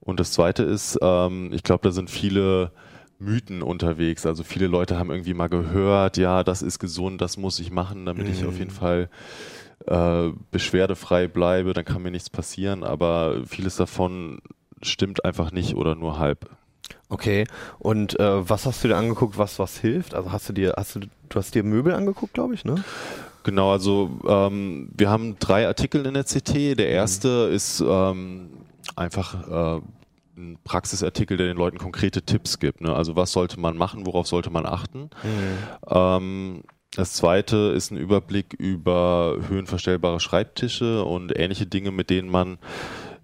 [0.00, 2.72] Und das Zweite ist, ähm, ich glaube, da sind viele
[3.18, 4.24] Mythen unterwegs.
[4.24, 8.06] Also viele Leute haben irgendwie mal gehört, ja, das ist gesund, das muss ich machen,
[8.06, 8.48] damit ich Mhm.
[8.48, 9.10] auf jeden Fall
[9.86, 12.82] äh, beschwerdefrei bleibe, dann kann mir nichts passieren.
[12.84, 14.40] Aber vieles davon
[14.82, 16.48] stimmt einfach nicht oder nur halb.
[17.08, 17.46] Okay.
[17.78, 20.14] Und äh, was hast du dir angeguckt, was was hilft?
[20.14, 22.82] Also hast du dir, hast du, du hast dir Möbel angeguckt, glaube ich, ne?
[23.44, 26.78] Genau, also ähm, wir haben drei Artikel in der CT.
[26.78, 28.50] Der erste ist ähm,
[28.94, 29.80] einfach äh,
[30.36, 32.80] ein Praxisartikel, der den Leuten konkrete Tipps gibt.
[32.80, 32.94] Ne?
[32.94, 35.10] Also was sollte man machen, worauf sollte man achten.
[35.88, 36.62] Ähm,
[36.94, 42.58] das zweite ist ein Überblick über höhenverstellbare Schreibtische und ähnliche Dinge, mit denen man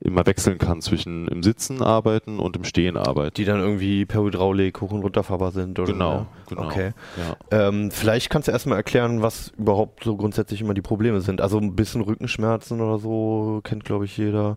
[0.05, 3.35] immer wechseln kann zwischen im Sitzen arbeiten und im Stehen arbeiten.
[3.37, 5.93] Die dann irgendwie per Hydraulik hoch und runterfahrbar sind, oder?
[5.93, 6.27] Genau, Ja.
[6.49, 6.67] genau.
[6.67, 6.93] Okay.
[7.17, 7.69] Ja.
[7.69, 11.41] Ähm, vielleicht kannst du erstmal erklären, was überhaupt so grundsätzlich immer die Probleme sind.
[11.41, 14.57] Also ein bisschen Rückenschmerzen oder so kennt, glaube ich, jeder.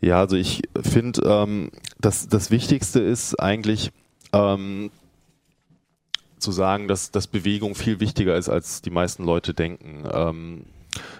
[0.00, 3.90] Ja, also ich finde, ähm, das, das Wichtigste ist eigentlich
[4.32, 4.90] ähm,
[6.38, 10.04] zu sagen, dass, dass Bewegung viel wichtiger ist, als die meisten Leute denken.
[10.12, 10.64] Ähm,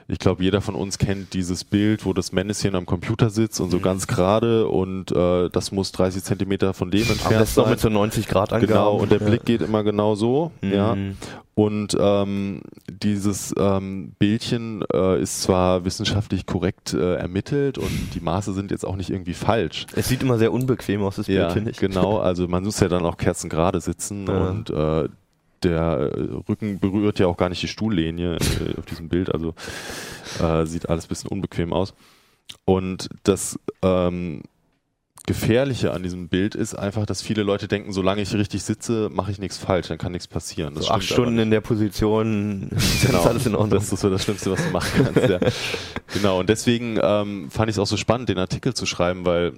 [0.08, 3.70] ich glaube, jeder von uns kennt dieses Bild, wo das Männchen am Computer sitzt und
[3.70, 7.70] so ganz gerade und äh, das muss 30 Zentimeter von dem entfernt besten noch sein.
[7.72, 8.66] mit so 90 Grad Angaben.
[8.72, 9.26] Genau, und der Ja.
[9.26, 10.52] Blick geht immer genau so.
[10.62, 10.94] Ja.
[10.94, 11.16] Mhm.
[11.54, 12.60] Und ähm,
[12.90, 18.84] dieses ähm, Bildchen äh, ist zwar wissenschaftlich korrekt äh, ermittelt und die Maße sind jetzt
[18.86, 19.86] auch nicht irgendwie falsch.
[19.94, 21.78] Es sieht immer sehr unbequem aus, das Bild, Ja, finde ich.
[21.78, 22.18] genau.
[22.26, 24.48] Also man muss ja dann auch kerzengerade sitzen Ja.
[24.48, 25.08] und äh,
[25.66, 29.32] der äh, Rücken berührt ja auch gar nicht die Stuhllinie äh, auf diesem Bild.
[29.34, 29.54] Also
[30.40, 31.94] äh, sieht alles ein bisschen unbequem aus.
[32.64, 34.42] Und das ähm,
[35.26, 39.32] Gefährliche an diesem Bild ist einfach, dass viele Leute denken, solange ich richtig sitze, mache
[39.32, 40.74] ich nichts falsch, dann kann nichts passieren.
[40.76, 42.70] Das So acht Stunden in der Position,
[43.02, 43.18] Genau.
[43.20, 43.78] ist alles in Ordnung.
[43.80, 45.28] Das ist so das Schlimmste, was du machen kannst.
[45.28, 45.38] ja.
[46.14, 49.54] Genau, und deswegen ähm, fand ich es auch so spannend, den Artikel zu schreiben, weil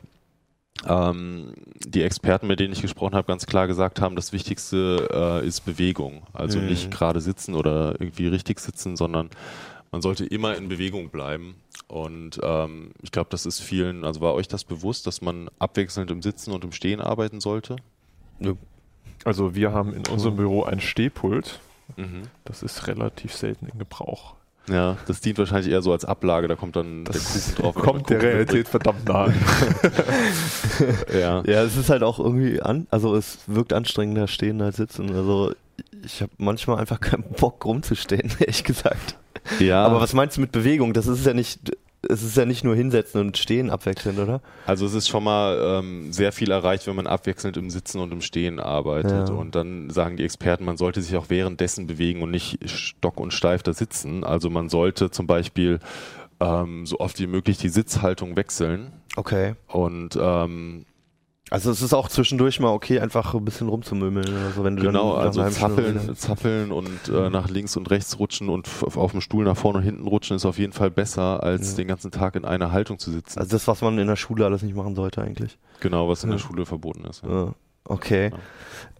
[0.87, 1.53] ähm,
[1.87, 5.09] die Experten, mit denen ich gesprochen habe, ganz klar gesagt haben, das Wichtigste
[5.43, 6.23] äh, ist Bewegung.
[6.33, 6.67] Also Mhm.
[6.67, 9.31] nicht gerade sitzen oder irgendwie richtig sitzen, sondern
[9.91, 11.57] man sollte immer in Bewegung bleiben.
[11.89, 16.11] Und ähm, ich glaube, das ist vielen, also war euch das bewusst, dass man abwechselnd
[16.11, 17.77] im Sitzen und im Stehen arbeiten sollte?
[19.25, 21.61] Also wir haben in unserem Büro ein Stehpult.
[21.97, 22.23] Mhm.
[22.45, 24.35] Das ist relativ selten in Gebrauch.
[24.71, 27.75] Ja, das dient wahrscheinlich eher so als Ablage, da kommt dann der Kuchen drauf.
[27.75, 29.29] kommt der Kuchen Realität verdammt nahe.
[29.31, 29.95] mitbringt.
[31.15, 31.43] Ja.
[31.47, 35.15] Ja, es ist halt auch irgendwie an, also es wirkt anstrengender stehen als sitzen.
[35.15, 35.53] Also
[36.05, 39.17] ich habe manchmal einfach keinen Bock rumzustehen, ehrlich gesagt.
[39.59, 39.85] ja.
[39.85, 40.93] Aber was meinst du mit Bewegung?
[40.93, 41.73] Das ist ja nicht,
[42.03, 44.41] es ist ja nicht nur hinsetzen und stehen abwechselnd, oder?
[44.67, 48.13] Also es ist schon mal ähm, sehr viel erreicht, wenn man abwechselnd im Sitzen und
[48.13, 49.29] im Stehen arbeitet.
[49.29, 49.35] Ja.
[49.35, 53.33] Und dann sagen die Experten, man sollte sich auch währenddessen bewegen und nicht stock und
[53.33, 54.23] steif da sitzen.
[54.23, 55.81] Also man sollte zum Beispiel
[56.41, 58.93] ähm, so oft wie möglich die Sitzhaltung wechseln.
[59.17, 59.55] Okay.
[59.67, 60.85] Und ähm,
[61.51, 64.83] Also es ist auch zwischendurch mal okay, einfach ein bisschen rumzumümmeln oder so, wenn du
[64.83, 69.21] genau, dann also zappeln, zappeln und äh, nach links und rechts rutschen und auf dem
[69.21, 71.77] Stuhl nach vorne und hinten rutschen ist auf jeden Fall besser, als Ja.
[71.79, 73.39] den ganzen Tag in einer Haltung zu sitzen.
[73.39, 75.57] Also das, was man in der Schule alles nicht machen sollte eigentlich.
[75.81, 76.45] genau, was in der Ja.
[76.45, 77.23] Schule verboten ist.
[77.25, 78.31] Ja, okay.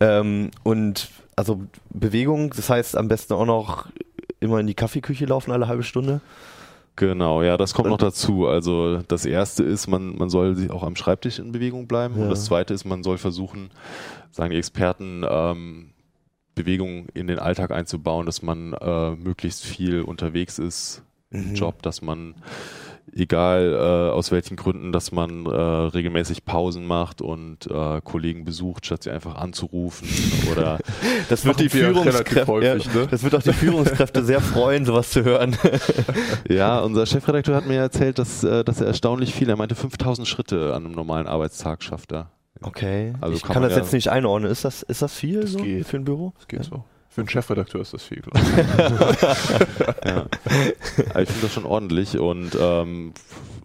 [0.01, 3.87] Ähm, und also Bewegung, das heißt am besten auch noch
[4.41, 6.21] immer in die Kaffeeküche laufen alle halbe Stunde.
[6.99, 8.49] Genau, ja, das kommt Und- noch dazu.
[8.49, 12.17] Also das erste ist, man, man soll sich auch am Schreibtisch in Bewegung bleiben.
[12.17, 12.25] Ja.
[12.25, 13.71] Und das zweite ist, man soll versuchen,
[14.33, 15.91] sagen die Experten, ähm,
[16.57, 21.55] Bewegung in den Alltag einzubauen, dass man äh, möglichst viel unterwegs ist im Mhm.
[21.55, 22.35] Job, dass man,
[23.15, 28.87] egal äh, aus welchen Gründen, dass man äh, regelmäßig Pausen macht und äh, Kollegen besucht,
[28.87, 30.09] statt sie einfach anzurufen
[30.51, 30.79] oder
[31.29, 33.09] Das wird die Führungskräfte, häufig, ja, ne?
[33.11, 35.57] das wird auch die Führungskräfte sehr freuen, sowas zu hören.
[36.49, 40.27] Ja, unser Chefredakteur hat mir erzählt, dass, äh, dass er erstaunlich viel, er meinte 5000
[40.27, 42.31] Schritte an einem normalen Arbeitstag schafft er.
[42.63, 43.13] Okay.
[43.21, 44.51] Also ich kann kann, das ja- jetzt nicht einordnen.
[44.51, 45.87] Ist das, ist das viel Das so geht.
[45.87, 46.33] für ein Büro?
[46.37, 46.65] Das geht Ja.
[46.71, 46.85] so.
[47.19, 48.39] Für einen Chefredakteur ist das viel, glaube
[49.11, 50.07] ich.
[50.09, 50.27] Ja.
[51.11, 53.13] Aber ich finde das schon ordentlich und ähm,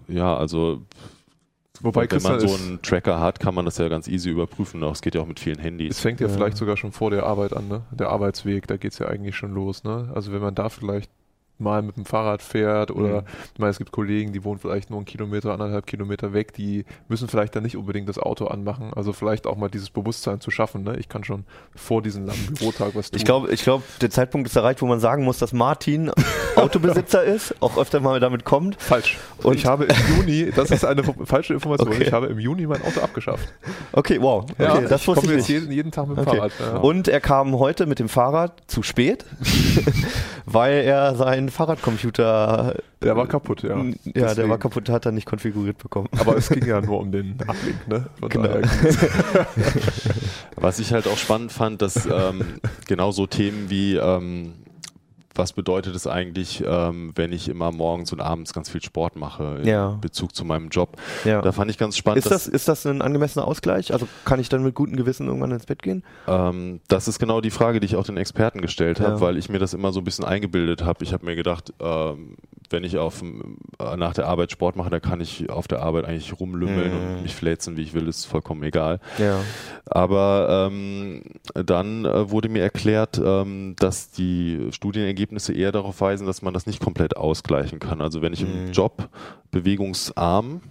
[0.08, 0.82] ja, also
[1.80, 4.32] Wobei, wenn Christian, man so es, einen Tracker hat, kann man das ja ganz easy
[4.32, 4.84] überprüfen.
[4.84, 6.00] Auch es geht ja auch mit vielen es Handys.
[6.00, 6.34] fängt ja, Ja.
[6.34, 7.84] vielleicht sogar schon vor der Arbeit an, ne?
[7.92, 10.12] Der Arbeitsweg, da geht es ja eigentlich schon los, ne?
[10.16, 11.12] Also wenn man da vielleicht
[11.60, 13.28] mal mit dem Fahrrad fährt oder Mhm.
[13.54, 16.84] ich meine, es gibt Kollegen, die wohnen vielleicht nur einen Kilometer, anderthalb Kilometer weg, die
[17.08, 18.92] müssen vielleicht dann nicht unbedingt das Auto anmachen.
[18.94, 20.84] Also vielleicht auch mal dieses Bewusstsein zu schaffen.
[20.84, 20.98] Ne?
[20.98, 23.18] Ich kann schon vor diesem langen Bürotag was tun.
[23.18, 26.12] Ich glaube, ich glaub, der Zeitpunkt ist erreicht, wo man sagen muss, dass Martin
[26.56, 28.82] Autobesitzer ist, auch öfter mal damit kommt.
[28.82, 29.18] falsch.
[29.42, 32.04] Und ich habe im Juni, das ist eine falsche Information, Okay.
[32.04, 33.48] ich habe im Juni mein Auto abgeschafft.
[33.92, 34.46] Okay, wow.
[34.58, 36.38] Okay, das ich wusste komme ich jetzt jeden, jeden Tag mit dem Okay.
[36.38, 36.52] Fahrrad.
[36.60, 36.78] Ja.
[36.78, 39.26] Und er kam heute mit dem Fahrrad zu spät,
[40.46, 42.76] weil er seinen Fahrradcomputer.
[43.02, 43.78] der war kaputt, ja.
[43.78, 44.50] Ja, der Deswegen.
[44.50, 46.08] war kaputt, hat er nicht konfiguriert bekommen.
[46.20, 48.06] Aber es ging ja nur um den Ablink, ne?
[48.20, 48.50] Von Genau.
[50.56, 52.42] Was ich halt auch spannend fand, dass ähm,
[52.88, 54.54] genau so Themen wie ähm,
[55.36, 59.58] was bedeutet es eigentlich, ähm, wenn ich immer morgens und abends ganz viel Sport mache
[59.62, 59.98] in Ja.
[60.02, 60.98] Bezug zu meinem Job.
[61.26, 61.42] Ja.
[61.42, 63.94] Da fand ich ganz spannend, Ist das, ist das ein angemessener Ausgleich?
[63.94, 66.04] Also kann ich dann mit gutem Gewissen irgendwann ins Bett gehen?
[66.28, 69.22] Ähm, das ist genau die Frage, die ich auch den Experten gestellt habe, Ja.
[69.22, 71.04] weil ich mir das immer so ein bisschen eingebildet habe.
[71.04, 72.36] Ich habe mir gedacht, ähm,
[72.70, 76.06] wenn ich auf, äh, nach der Arbeit Sport mache, dann kann ich auf der Arbeit
[76.06, 77.16] eigentlich rumlümmeln Mhm.
[77.18, 79.00] und mich fläzen, wie ich will, ist vollkommen egal.
[79.20, 79.40] Ja.
[79.86, 81.22] Aber ähm,
[81.54, 86.66] dann äh, wurde mir erklärt, ähm, dass die Studienergebnisse eher darauf weisen, dass man das
[86.66, 88.02] nicht komplett ausgleichen kann.
[88.02, 88.68] Also wenn ich Mhm.
[88.68, 89.10] im Job
[89.52, 90.62] bewegungsarm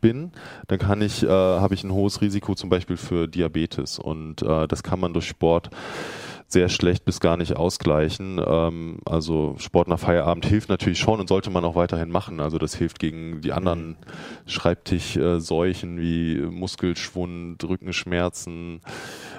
[0.00, 0.32] bin,
[0.68, 4.66] dann kann ich, äh, habe ich ein hohes Risiko zum Beispiel für Diabetes und äh,
[4.66, 5.70] das kann man durch Sport
[6.48, 8.38] sehr schlecht bis gar nicht ausgleichen.
[8.44, 12.40] Ähm, also Sport nach Feierabend hilft natürlich schon und sollte man auch weiterhin machen.
[12.40, 13.96] Also das hilft gegen die anderen
[14.44, 18.82] Schreibtischseuchen wie Muskelschwund, Rückenschmerzen,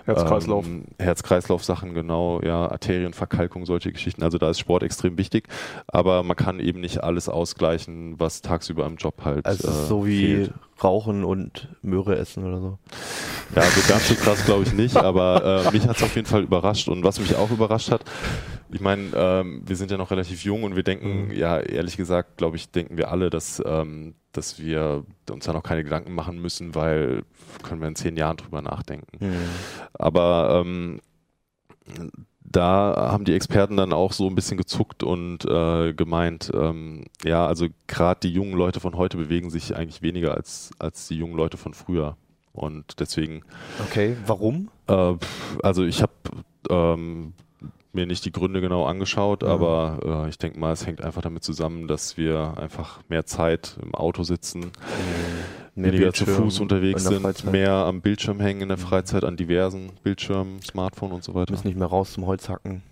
[0.06, 0.66] Herz-Kreislauf.
[0.66, 4.24] ähm, Herz-Kreislauf-Sachen, genau, ja, Arterienverkalkung, solche Geschichten.
[4.24, 5.48] Also da ist Sport extrem wichtig,
[5.88, 10.06] aber man kann eben nicht alles ausgleichen, was tagsüber im Job halt Also äh, so
[10.06, 10.54] wie fehlt.
[10.84, 12.80] Rauchen und Möhre essen oder so.
[13.56, 16.28] Ja, so ganz so krass glaube ich nicht, aber äh, mich hat es auf jeden
[16.28, 16.88] Fall überrascht.
[16.88, 18.04] Und was mich auch überrascht hat,
[18.72, 21.32] ich meine, ähm, wir sind ja noch relativ jung und wir denken, Mhm.
[21.34, 25.62] ja, ehrlich gesagt, glaube ich, denken wir alle, dass, ähm, dass wir uns da noch
[25.64, 27.24] keine Gedanken machen müssen, weil
[27.62, 29.20] können wir in zehn Jahren drüber nachdenken.
[29.20, 29.34] Hm.
[29.94, 31.00] Aber ähm,
[32.54, 37.46] da haben die Experten dann auch so ein bisschen gezuckt und äh, gemeint, ähm, ja,
[37.46, 41.36] also gerade die jungen Leute von heute bewegen sich eigentlich weniger als, als die jungen
[41.36, 42.16] Leute von früher.
[42.54, 43.42] Und deswegen,
[43.90, 44.70] Okay, warum?
[44.88, 45.16] äh,
[45.64, 46.12] also ich habe
[46.70, 47.34] ähm,
[47.92, 49.50] mir nicht die Gründe genau angeschaut, Ja.
[49.50, 53.78] aber äh, ich denke mal, es hängt einfach damit zusammen, dass wir einfach mehr Zeit
[53.82, 54.72] im Auto sitzen,
[55.76, 58.78] weniger zu Bildschirm Fuß unterwegs sind, mehr am Bildschirm hängen in der.
[58.78, 61.52] Freizeit, an diversen Bildschirmen, Smartphone und so weiter.
[61.52, 62.84] müssen nicht mehr raus zum Holzhacken.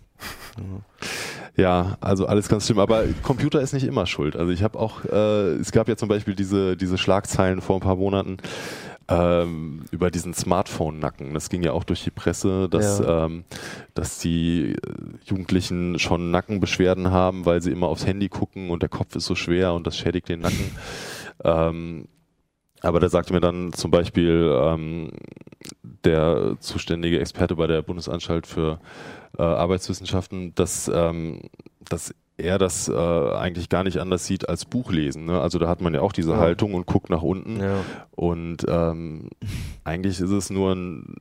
[1.57, 2.79] Ja, also alles ganz schlimm.
[2.79, 4.35] Aber Computer ist nicht immer schuld.
[4.35, 7.81] Also ich habe auch, äh, es gab ja zum Beispiel diese, diese Schlagzeilen vor ein
[7.81, 8.37] paar Monaten
[9.09, 11.33] ähm, über diesen Smartphone-Nacken.
[11.33, 13.25] Das ging ja auch durch die Presse, dass, Ja.
[13.25, 13.43] ähm,
[13.93, 14.77] dass die äh,
[15.25, 19.35] Jugendlichen schon Nackenbeschwerden haben, weil sie immer aufs Handy gucken und der Kopf ist so
[19.35, 20.71] schwer und das schädigt den Nacken.
[21.43, 22.07] ähm,
[22.81, 25.11] aber da sagte mir dann zum Beispiel ähm,
[26.03, 28.79] der zuständige Experte bei der Bundesanstalt für
[29.37, 31.41] äh, Arbeitswissenschaften, dass, ähm,
[31.87, 35.25] dass er das äh, eigentlich gar nicht anders sieht als Buchlesen.
[35.25, 35.39] Ne?
[35.39, 36.37] Also da hat man ja auch diese Ja.
[36.37, 37.59] Haltung und guckt nach unten.
[37.59, 37.83] Ja.
[38.11, 39.29] Und ähm,
[39.83, 41.17] eigentlich ist es nur ein,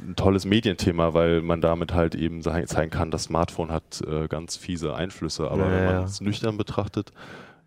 [0.00, 4.56] ein tolles Medienthema, weil man damit halt eben zeigen kann, das Smartphone hat äh, ganz
[4.56, 5.48] fiese Einflüsse.
[5.50, 7.12] Aber Ja, wenn man es nüchtern betrachtet,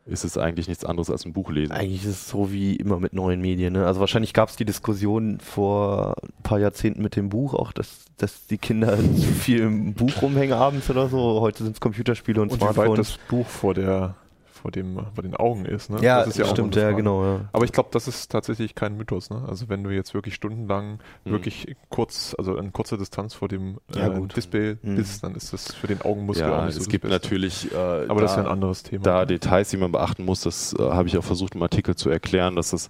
[0.09, 1.71] ist es eigentlich nichts anderes als ein Buch lesen.
[1.71, 3.73] Eigentlich ist es so wie immer mit neuen Medien.
[3.73, 3.85] Ne?
[3.85, 8.05] Also wahrscheinlich gab es die Diskussion vor ein paar Jahrzehnten mit dem Buch auch, dass,
[8.17, 11.41] dass die Kinder zu viel im Buch rumhängen abends oder so.
[11.41, 13.07] Heute sind es Computerspiele und, Und wie weit Smartphones.
[13.07, 14.15] das Buch vor der
[14.61, 15.99] vor dem vor den Augen ist, ne?
[16.01, 17.23] ja, das ist ja auch stimmt, ja, genau.
[17.23, 17.49] Ja.
[17.53, 19.43] Aber ich glaube, das ist tatsächlich kein Mythos, ne?
[19.47, 21.31] Also wenn du jetzt wirklich stundenlang Mhm.
[21.31, 24.27] wirklich kurz, also in kurzer Distanz vor dem Ja, äh.
[24.27, 24.95] Display Mhm.
[24.95, 27.15] bist, dann ist das für den Augenmuskel auch Ja, nicht so es das gibt Beste.
[27.15, 29.03] natürlich, äh, Aber da, das ist ja ein anderes Thema.
[29.03, 30.41] da Details, die man beachten muss.
[30.41, 32.87] Das äh, habe ich auch versucht im Artikel zu erklären, dass es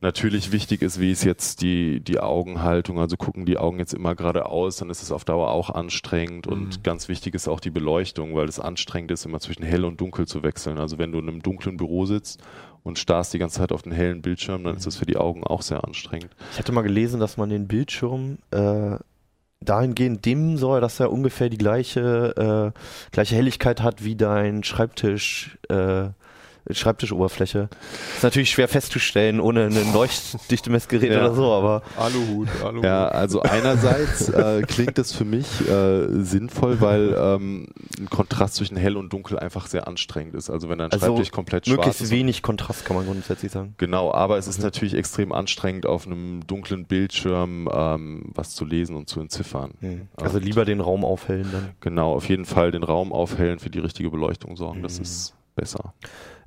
[0.00, 2.98] natürlich wichtig ist, wie ist jetzt die, die Augenhaltung.
[2.98, 6.46] Also gucken die Augen jetzt immer geradeaus, dann ist es auf Dauer auch anstrengend.
[6.46, 6.52] Mhm.
[6.52, 10.00] Und ganz wichtig ist auch die Beleuchtung, weil es anstrengend ist, immer zwischen hell und
[10.00, 10.78] dunkel zu wechseln.
[10.78, 12.40] Also wenn du in einem dunklen Büro sitzt
[12.82, 15.44] und starrst die ganze Zeit auf den hellen Bildschirm, dann ist das für die Augen
[15.44, 16.30] auch sehr anstrengend.
[16.52, 18.96] Ich hatte mal gelesen, dass man den Bildschirm äh,
[19.60, 22.78] dahingehend dimmen soll, dass er ungefähr die gleiche, äh,
[23.10, 25.58] gleiche Helligkeit hat wie dein Schreibtisch.
[25.68, 26.10] Äh,
[26.70, 27.68] Schreibtischoberfläche.
[28.16, 31.20] Ist natürlich schwer festzustellen ohne ein leuchtdichte Messgerät Ja.
[31.20, 32.84] oder so, aber Aluhut, Aluhut.
[32.84, 38.76] Ja, also einerseits äh, klingt es für mich äh, sinnvoll, weil ähm, ein Kontrast zwischen
[38.76, 40.50] hell und dunkel einfach sehr anstrengend ist.
[40.50, 42.10] Also wenn ein Also Schreibtisch komplett schwarz möglichst ist.
[42.10, 43.74] wenig Kontrast kann man grundsätzlich sagen.
[43.78, 48.96] Genau, aber es ist natürlich extrem anstrengend, auf einem dunklen Bildschirm ähm, was zu lesen
[48.96, 49.72] und zu entziffern.
[50.16, 51.68] Also Und lieber den Raum aufhellen dann.
[51.80, 55.02] Genau, auf jeden Fall den Raum aufhellen, für die richtige Beleuchtung sorgen, das Mhm.
[55.02, 55.94] ist besser.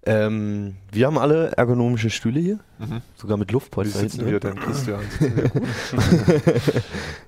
[0.03, 3.01] Ähm, wir haben alle ergonomische Stühle hier, Mhm.
[3.15, 4.99] sogar mit Wie Luftpolster sitzen hinten wir denn, Christian?
[5.19, 6.81] Sitzen?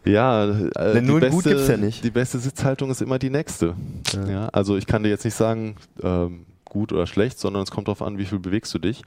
[0.06, 2.04] Ja, äh, Denn nur die, in gut beste, gibt's ja nicht.
[2.04, 3.76] die beste Sitzhaltung ist immer die nächste.
[4.14, 4.28] Ja.
[4.32, 4.48] Ja.
[4.50, 8.02] also ich kann dir jetzt nicht sagen, ähm, gut oder schlecht, sondern es kommt darauf
[8.02, 9.04] an, wie viel bewegst du dich.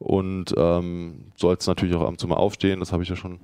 [0.00, 3.38] Und ähm, sollst natürlich auch ab und zu mal aufstehen, das habe ich ja schon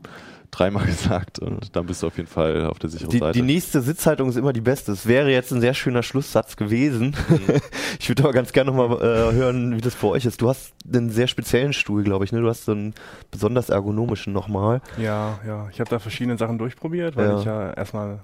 [0.51, 1.39] dreimal gesagt.
[1.39, 3.33] Und dann bist du auf jeden Fall auf der sicheren Die, Seite.
[3.39, 4.93] die nächste Sitzhaltung ist immer die beste.
[4.93, 7.17] Es wäre jetzt ein sehr schöner Schlusssatz gewesen.
[8.01, 10.41] ich würde aber ganz gerne nochmal äh, hören, wie das bei euch ist.
[10.43, 12.33] Du hast einen sehr speziellen Stuhl, glaube ich.
[12.33, 12.41] Ne?
[12.41, 12.95] Du hast so einen
[13.31, 14.81] besonders ergonomischen nochmal.
[14.99, 15.69] Ja, ja.
[15.73, 17.39] Ich habe da verschiedene Sachen durchprobiert, weil Ja.
[17.39, 18.21] ich ja erstmal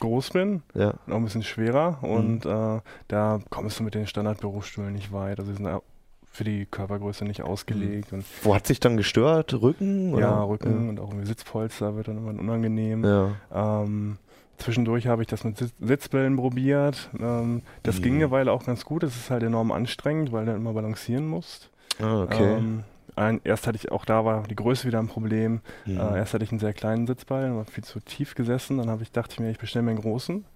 [0.00, 0.94] groß bin Ja.
[1.06, 2.08] und auch ein bisschen schwerer Mhm.
[2.10, 5.38] und äh, da kommst du mit den Standardbürostühlen nicht weit.
[5.38, 5.68] Also die sind
[6.32, 9.52] für die Körpergröße nicht ausgelegt und Wo hat sich dann gestört?
[9.54, 10.14] Rücken?
[10.14, 10.20] Oder?
[10.22, 13.04] ja, Rücken und auch irgendwie Sitzpolster wird dann immer unangenehm.
[13.04, 13.30] Ja.
[13.54, 14.16] Ähm,
[14.58, 17.10] zwischendurch habe ich das mit Sitz Sitzbällen probiert.
[17.20, 18.02] Ähm, das Mhm.
[18.02, 19.02] ging eine Weile auch ganz gut.
[19.02, 21.70] Das ist halt enorm anstrengend, weil du immer balancieren musst.
[22.00, 22.54] Ah, okay.
[22.56, 25.60] Ähm, ein, erst hatte ich, auch da war die Größe wieder ein Problem.
[25.84, 25.98] Mhm.
[25.98, 28.78] Äh, erst hatte ich einen sehr kleinen Sitzball, war viel zu tief gesessen.
[28.78, 30.46] Dann habe ich, dachte ich mir, ich bestelle mir einen großen.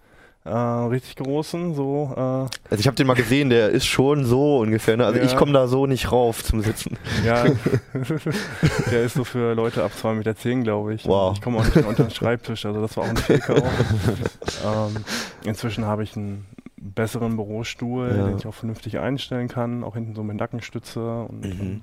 [0.46, 0.50] Äh,
[0.88, 2.12] richtig großen, so.
[2.16, 4.96] Äh, also ich habe den mal gesehen, der ist schon so ungefähr.
[4.96, 5.04] Ne?
[5.04, 5.24] Also Ja.
[5.24, 6.96] ich komme da so nicht rauf zum Sitzen.
[7.24, 7.44] ja,
[8.90, 11.04] der ist so für Leute ab 2,10 Meter, zehn, glaube ich.
[11.06, 11.34] Wow.
[11.34, 13.56] Ich komme auch nicht mehr unter den Schreibtisch, also das war auch ein Fehler.
[14.64, 14.96] ähm,
[15.44, 18.26] inzwischen habe ich einen besseren Bürostuhl, Ja.
[18.28, 21.22] den ich auch vernünftig einstellen kann, auch hinten so mit Nackenstütze.
[21.24, 21.80] Und, Mhm.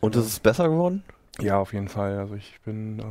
[0.00, 1.02] Und ist es besser geworden?
[1.40, 2.18] Ja, auf jeden Fall.
[2.18, 3.02] Also ich bin äh,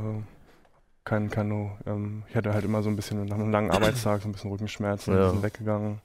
[1.06, 4.28] kein, nur, ähm, ich hatte halt immer so ein bisschen nach einem langen Arbeitstag so
[4.28, 5.30] ein bisschen Rückenschmerzen, Ja.
[5.30, 6.00] sind weggegangen.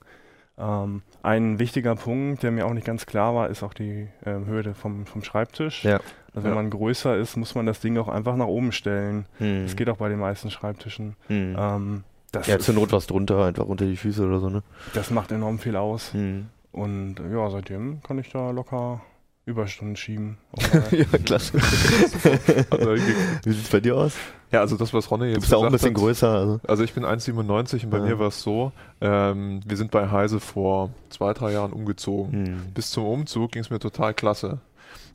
[0.58, 4.46] Ähm, ein wichtiger Punkt, der mir auch nicht ganz klar war, ist auch die ähm,
[4.46, 5.82] Höhe vom, vom Schreibtisch.
[5.84, 5.96] Ja.
[6.34, 6.54] Also wenn Ja.
[6.54, 9.26] man größer ist, muss man das Ding auch einfach nach oben stellen.
[9.38, 9.64] Mhm.
[9.64, 11.16] Das geht auch bei den meisten Schreibtischen.
[11.28, 11.56] Mhm.
[11.58, 14.62] Ähm, das, ja, zur Not was drunter, einfach unter die Füße oder so, ne?
[14.94, 16.14] das macht enorm viel aus.
[16.14, 16.48] Mhm.
[16.70, 19.02] Und ja, seitdem kann ich da locker
[19.44, 20.38] Überstunden schieben.
[20.92, 21.54] Ja, klasse.
[23.44, 24.14] Wie sieht's bei dir aus?
[24.52, 26.28] ja, also das, was Ronny Du jetzt bist ja auch ein bisschen hat, größer.
[26.30, 26.60] Also.
[26.68, 28.04] Also ich bin 1,97 und bei Ja.
[28.04, 32.42] mir war es so, ähm, wir sind bei Heise vor zwei, drei Jahren umgezogen.
[32.42, 32.72] Mhm.
[32.74, 34.60] Bis zum Umzug ging es mir total klasse.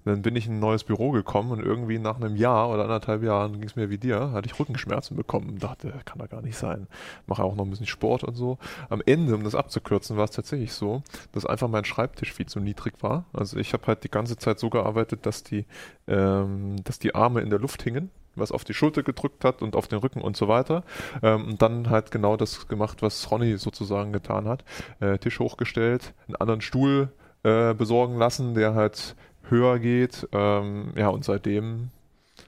[0.07, 3.23] Dann bin ich in ein neues Büro gekommen und irgendwie nach einem Jahr oder anderthalb
[3.23, 6.41] Jahren ging es mir wie dir, hatte ich Rückenschmerzen bekommen und dachte, kann da gar
[6.41, 6.87] nicht sein.
[7.27, 8.57] Mache auch noch ein bisschen Sport und so.
[8.89, 11.03] Am Ende, um das abzukürzen, war es tatsächlich so,
[11.33, 13.25] dass einfach mein Schreibtisch viel zu niedrig war.
[13.33, 15.65] Also ich habe halt die ganze Zeit so gearbeitet, dass die,
[16.07, 19.75] ähm, dass die Arme in der Luft hingen was auf die Schulter gedrückt hat und
[19.75, 20.83] auf den Rücken und so weiter.
[21.21, 24.63] Ähm, und dann halt genau das gemacht, was Ronny sozusagen getan hat.
[24.99, 27.11] Äh, Tisch hochgestellt, einen anderen Stuhl
[27.43, 29.15] äh, besorgen lassen, der halt
[29.49, 30.27] höher geht.
[30.31, 31.89] Ähm, ja, und seitdem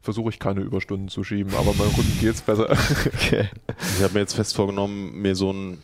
[0.01, 2.69] versuche ich keine Überstunden zu schieben, aber meinem Rücken geht's besser.
[3.07, 3.49] Okay.
[3.97, 5.81] Ich habe mir jetzt fest vorgenommen, mir so einen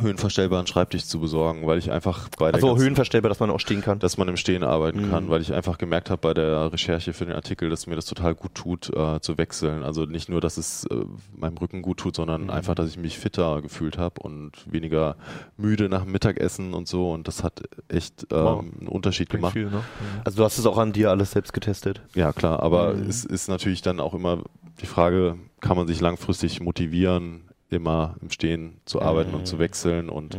[0.00, 3.60] höhenverstellbaren Schreibtisch zu besorgen, weil ich einfach bei der Also ganzen- höhenverstellbar, dass man auch
[3.60, 3.98] stehen kann.
[3.98, 5.10] dass man im Stehen arbeiten Mhm.
[5.10, 8.06] kann, weil ich einfach gemerkt habe bei der Recherche für den Artikel, dass mir das
[8.06, 9.82] total gut tut, äh, zu wechseln.
[9.82, 11.04] Also nicht nur, dass es äh,
[11.36, 12.50] meinem Rücken gut tut, sondern Mhm.
[12.50, 15.16] einfach, dass ich mich fitter gefühlt habe und weniger
[15.56, 17.10] müde nach dem Mittagessen und so.
[17.12, 18.60] Und das hat echt ähm, Wow.
[18.60, 19.52] einen Unterschied Klingt gemacht.
[19.52, 19.82] viel, ne?
[20.24, 22.00] Also du hast es auch an dir alles selbst getestet.
[22.14, 23.08] Ja, klar, aber Mhm.
[23.08, 24.42] es ist natürlich dann auch immer
[24.80, 29.36] die Frage, kann man sich langfristig motivieren, immer im Stehen zu arbeiten Mhm.
[29.38, 30.36] und zu wechseln und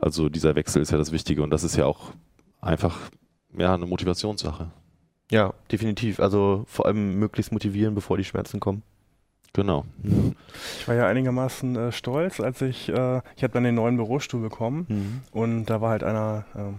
[0.00, 2.12] also dieser Wechsel ist ja das Wichtige und das ist ja auch
[2.60, 2.98] einfach
[3.56, 4.70] ja eine Motivationssache.
[5.30, 6.20] Ja, definitiv.
[6.20, 8.82] Also vor allem möglichst motivieren, bevor die Schmerzen kommen.
[9.54, 9.86] Genau.
[10.78, 14.42] Ich war ja einigermaßen äh, stolz, als ich, äh, ich habe dann den neuen Bürostuhl
[14.42, 15.20] bekommen Mhm.
[15.32, 16.74] und da war halt einer ähm,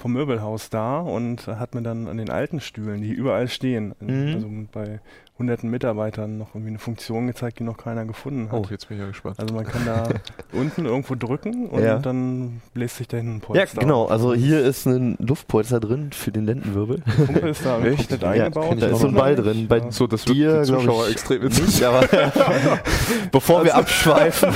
[0.00, 4.34] vom Möbelhaus da und hat mir dann an den alten Stühlen, die überall stehen, Mhm.
[4.34, 5.00] also bei
[5.38, 8.58] hunderten Mitarbeitern noch irgendwie eine Funktion gezeigt, die noch keiner gefunden hat.
[8.60, 9.40] Oh, jetzt bin ich ja gespannt.
[9.40, 10.06] Also man kann da
[10.52, 11.98] unten irgendwo drücken und Ja.
[11.98, 14.02] dann bläst sich da hinten ein Ja, Polster genau.
[14.04, 14.10] auf.
[14.10, 17.02] Also hier ist ein Luftpolster drin für den Lendenwirbel.
[17.06, 18.10] Der Pumpe ist da Echt?
[18.10, 18.76] komplett Ja, eingebaut.
[18.82, 19.66] da ist so ein Ball drin.
[19.66, 19.90] Bei Ja.
[19.90, 22.06] So, das wird dir, Zuschauer ich, extrem nicht, aber
[23.32, 24.50] bevor wir abschweifen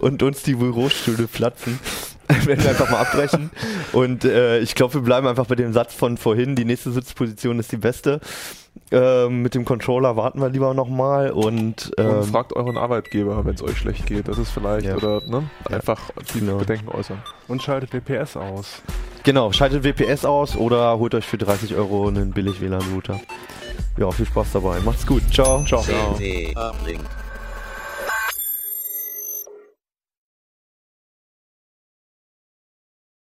[0.00, 1.78] und uns die Bürostühle platzen,
[2.46, 3.50] werden wir einfach mal abbrechen.
[3.92, 7.58] Und äh, ich glaube, wir bleiben einfach bei dem Satz von vorhin, die nächste Sitzposition
[7.58, 8.20] ist die beste.
[8.90, 13.54] Ähm, mit dem Controller warten wir lieber nochmal und, ähm, Und fragt euren Arbeitgeber, wenn
[13.54, 14.26] es euch schlecht geht.
[14.28, 14.96] Das ist vielleicht, Ja.
[14.96, 15.76] oder ne, Ja.
[15.76, 16.00] einfach
[16.34, 16.56] die Genau.
[16.58, 17.22] Bedenken äußern.
[17.48, 18.82] Und schaltet WPS aus.
[19.22, 23.20] Genau, schaltet WPS aus oder holt euch für 30 Euro einen billig WLAN-Router.
[23.96, 24.80] Ja, viel Spaß dabei.
[24.84, 25.22] Macht's gut.
[25.32, 25.64] Ciao.
[25.64, 25.80] Ciao.
[25.82, 27.00] CT Uplink.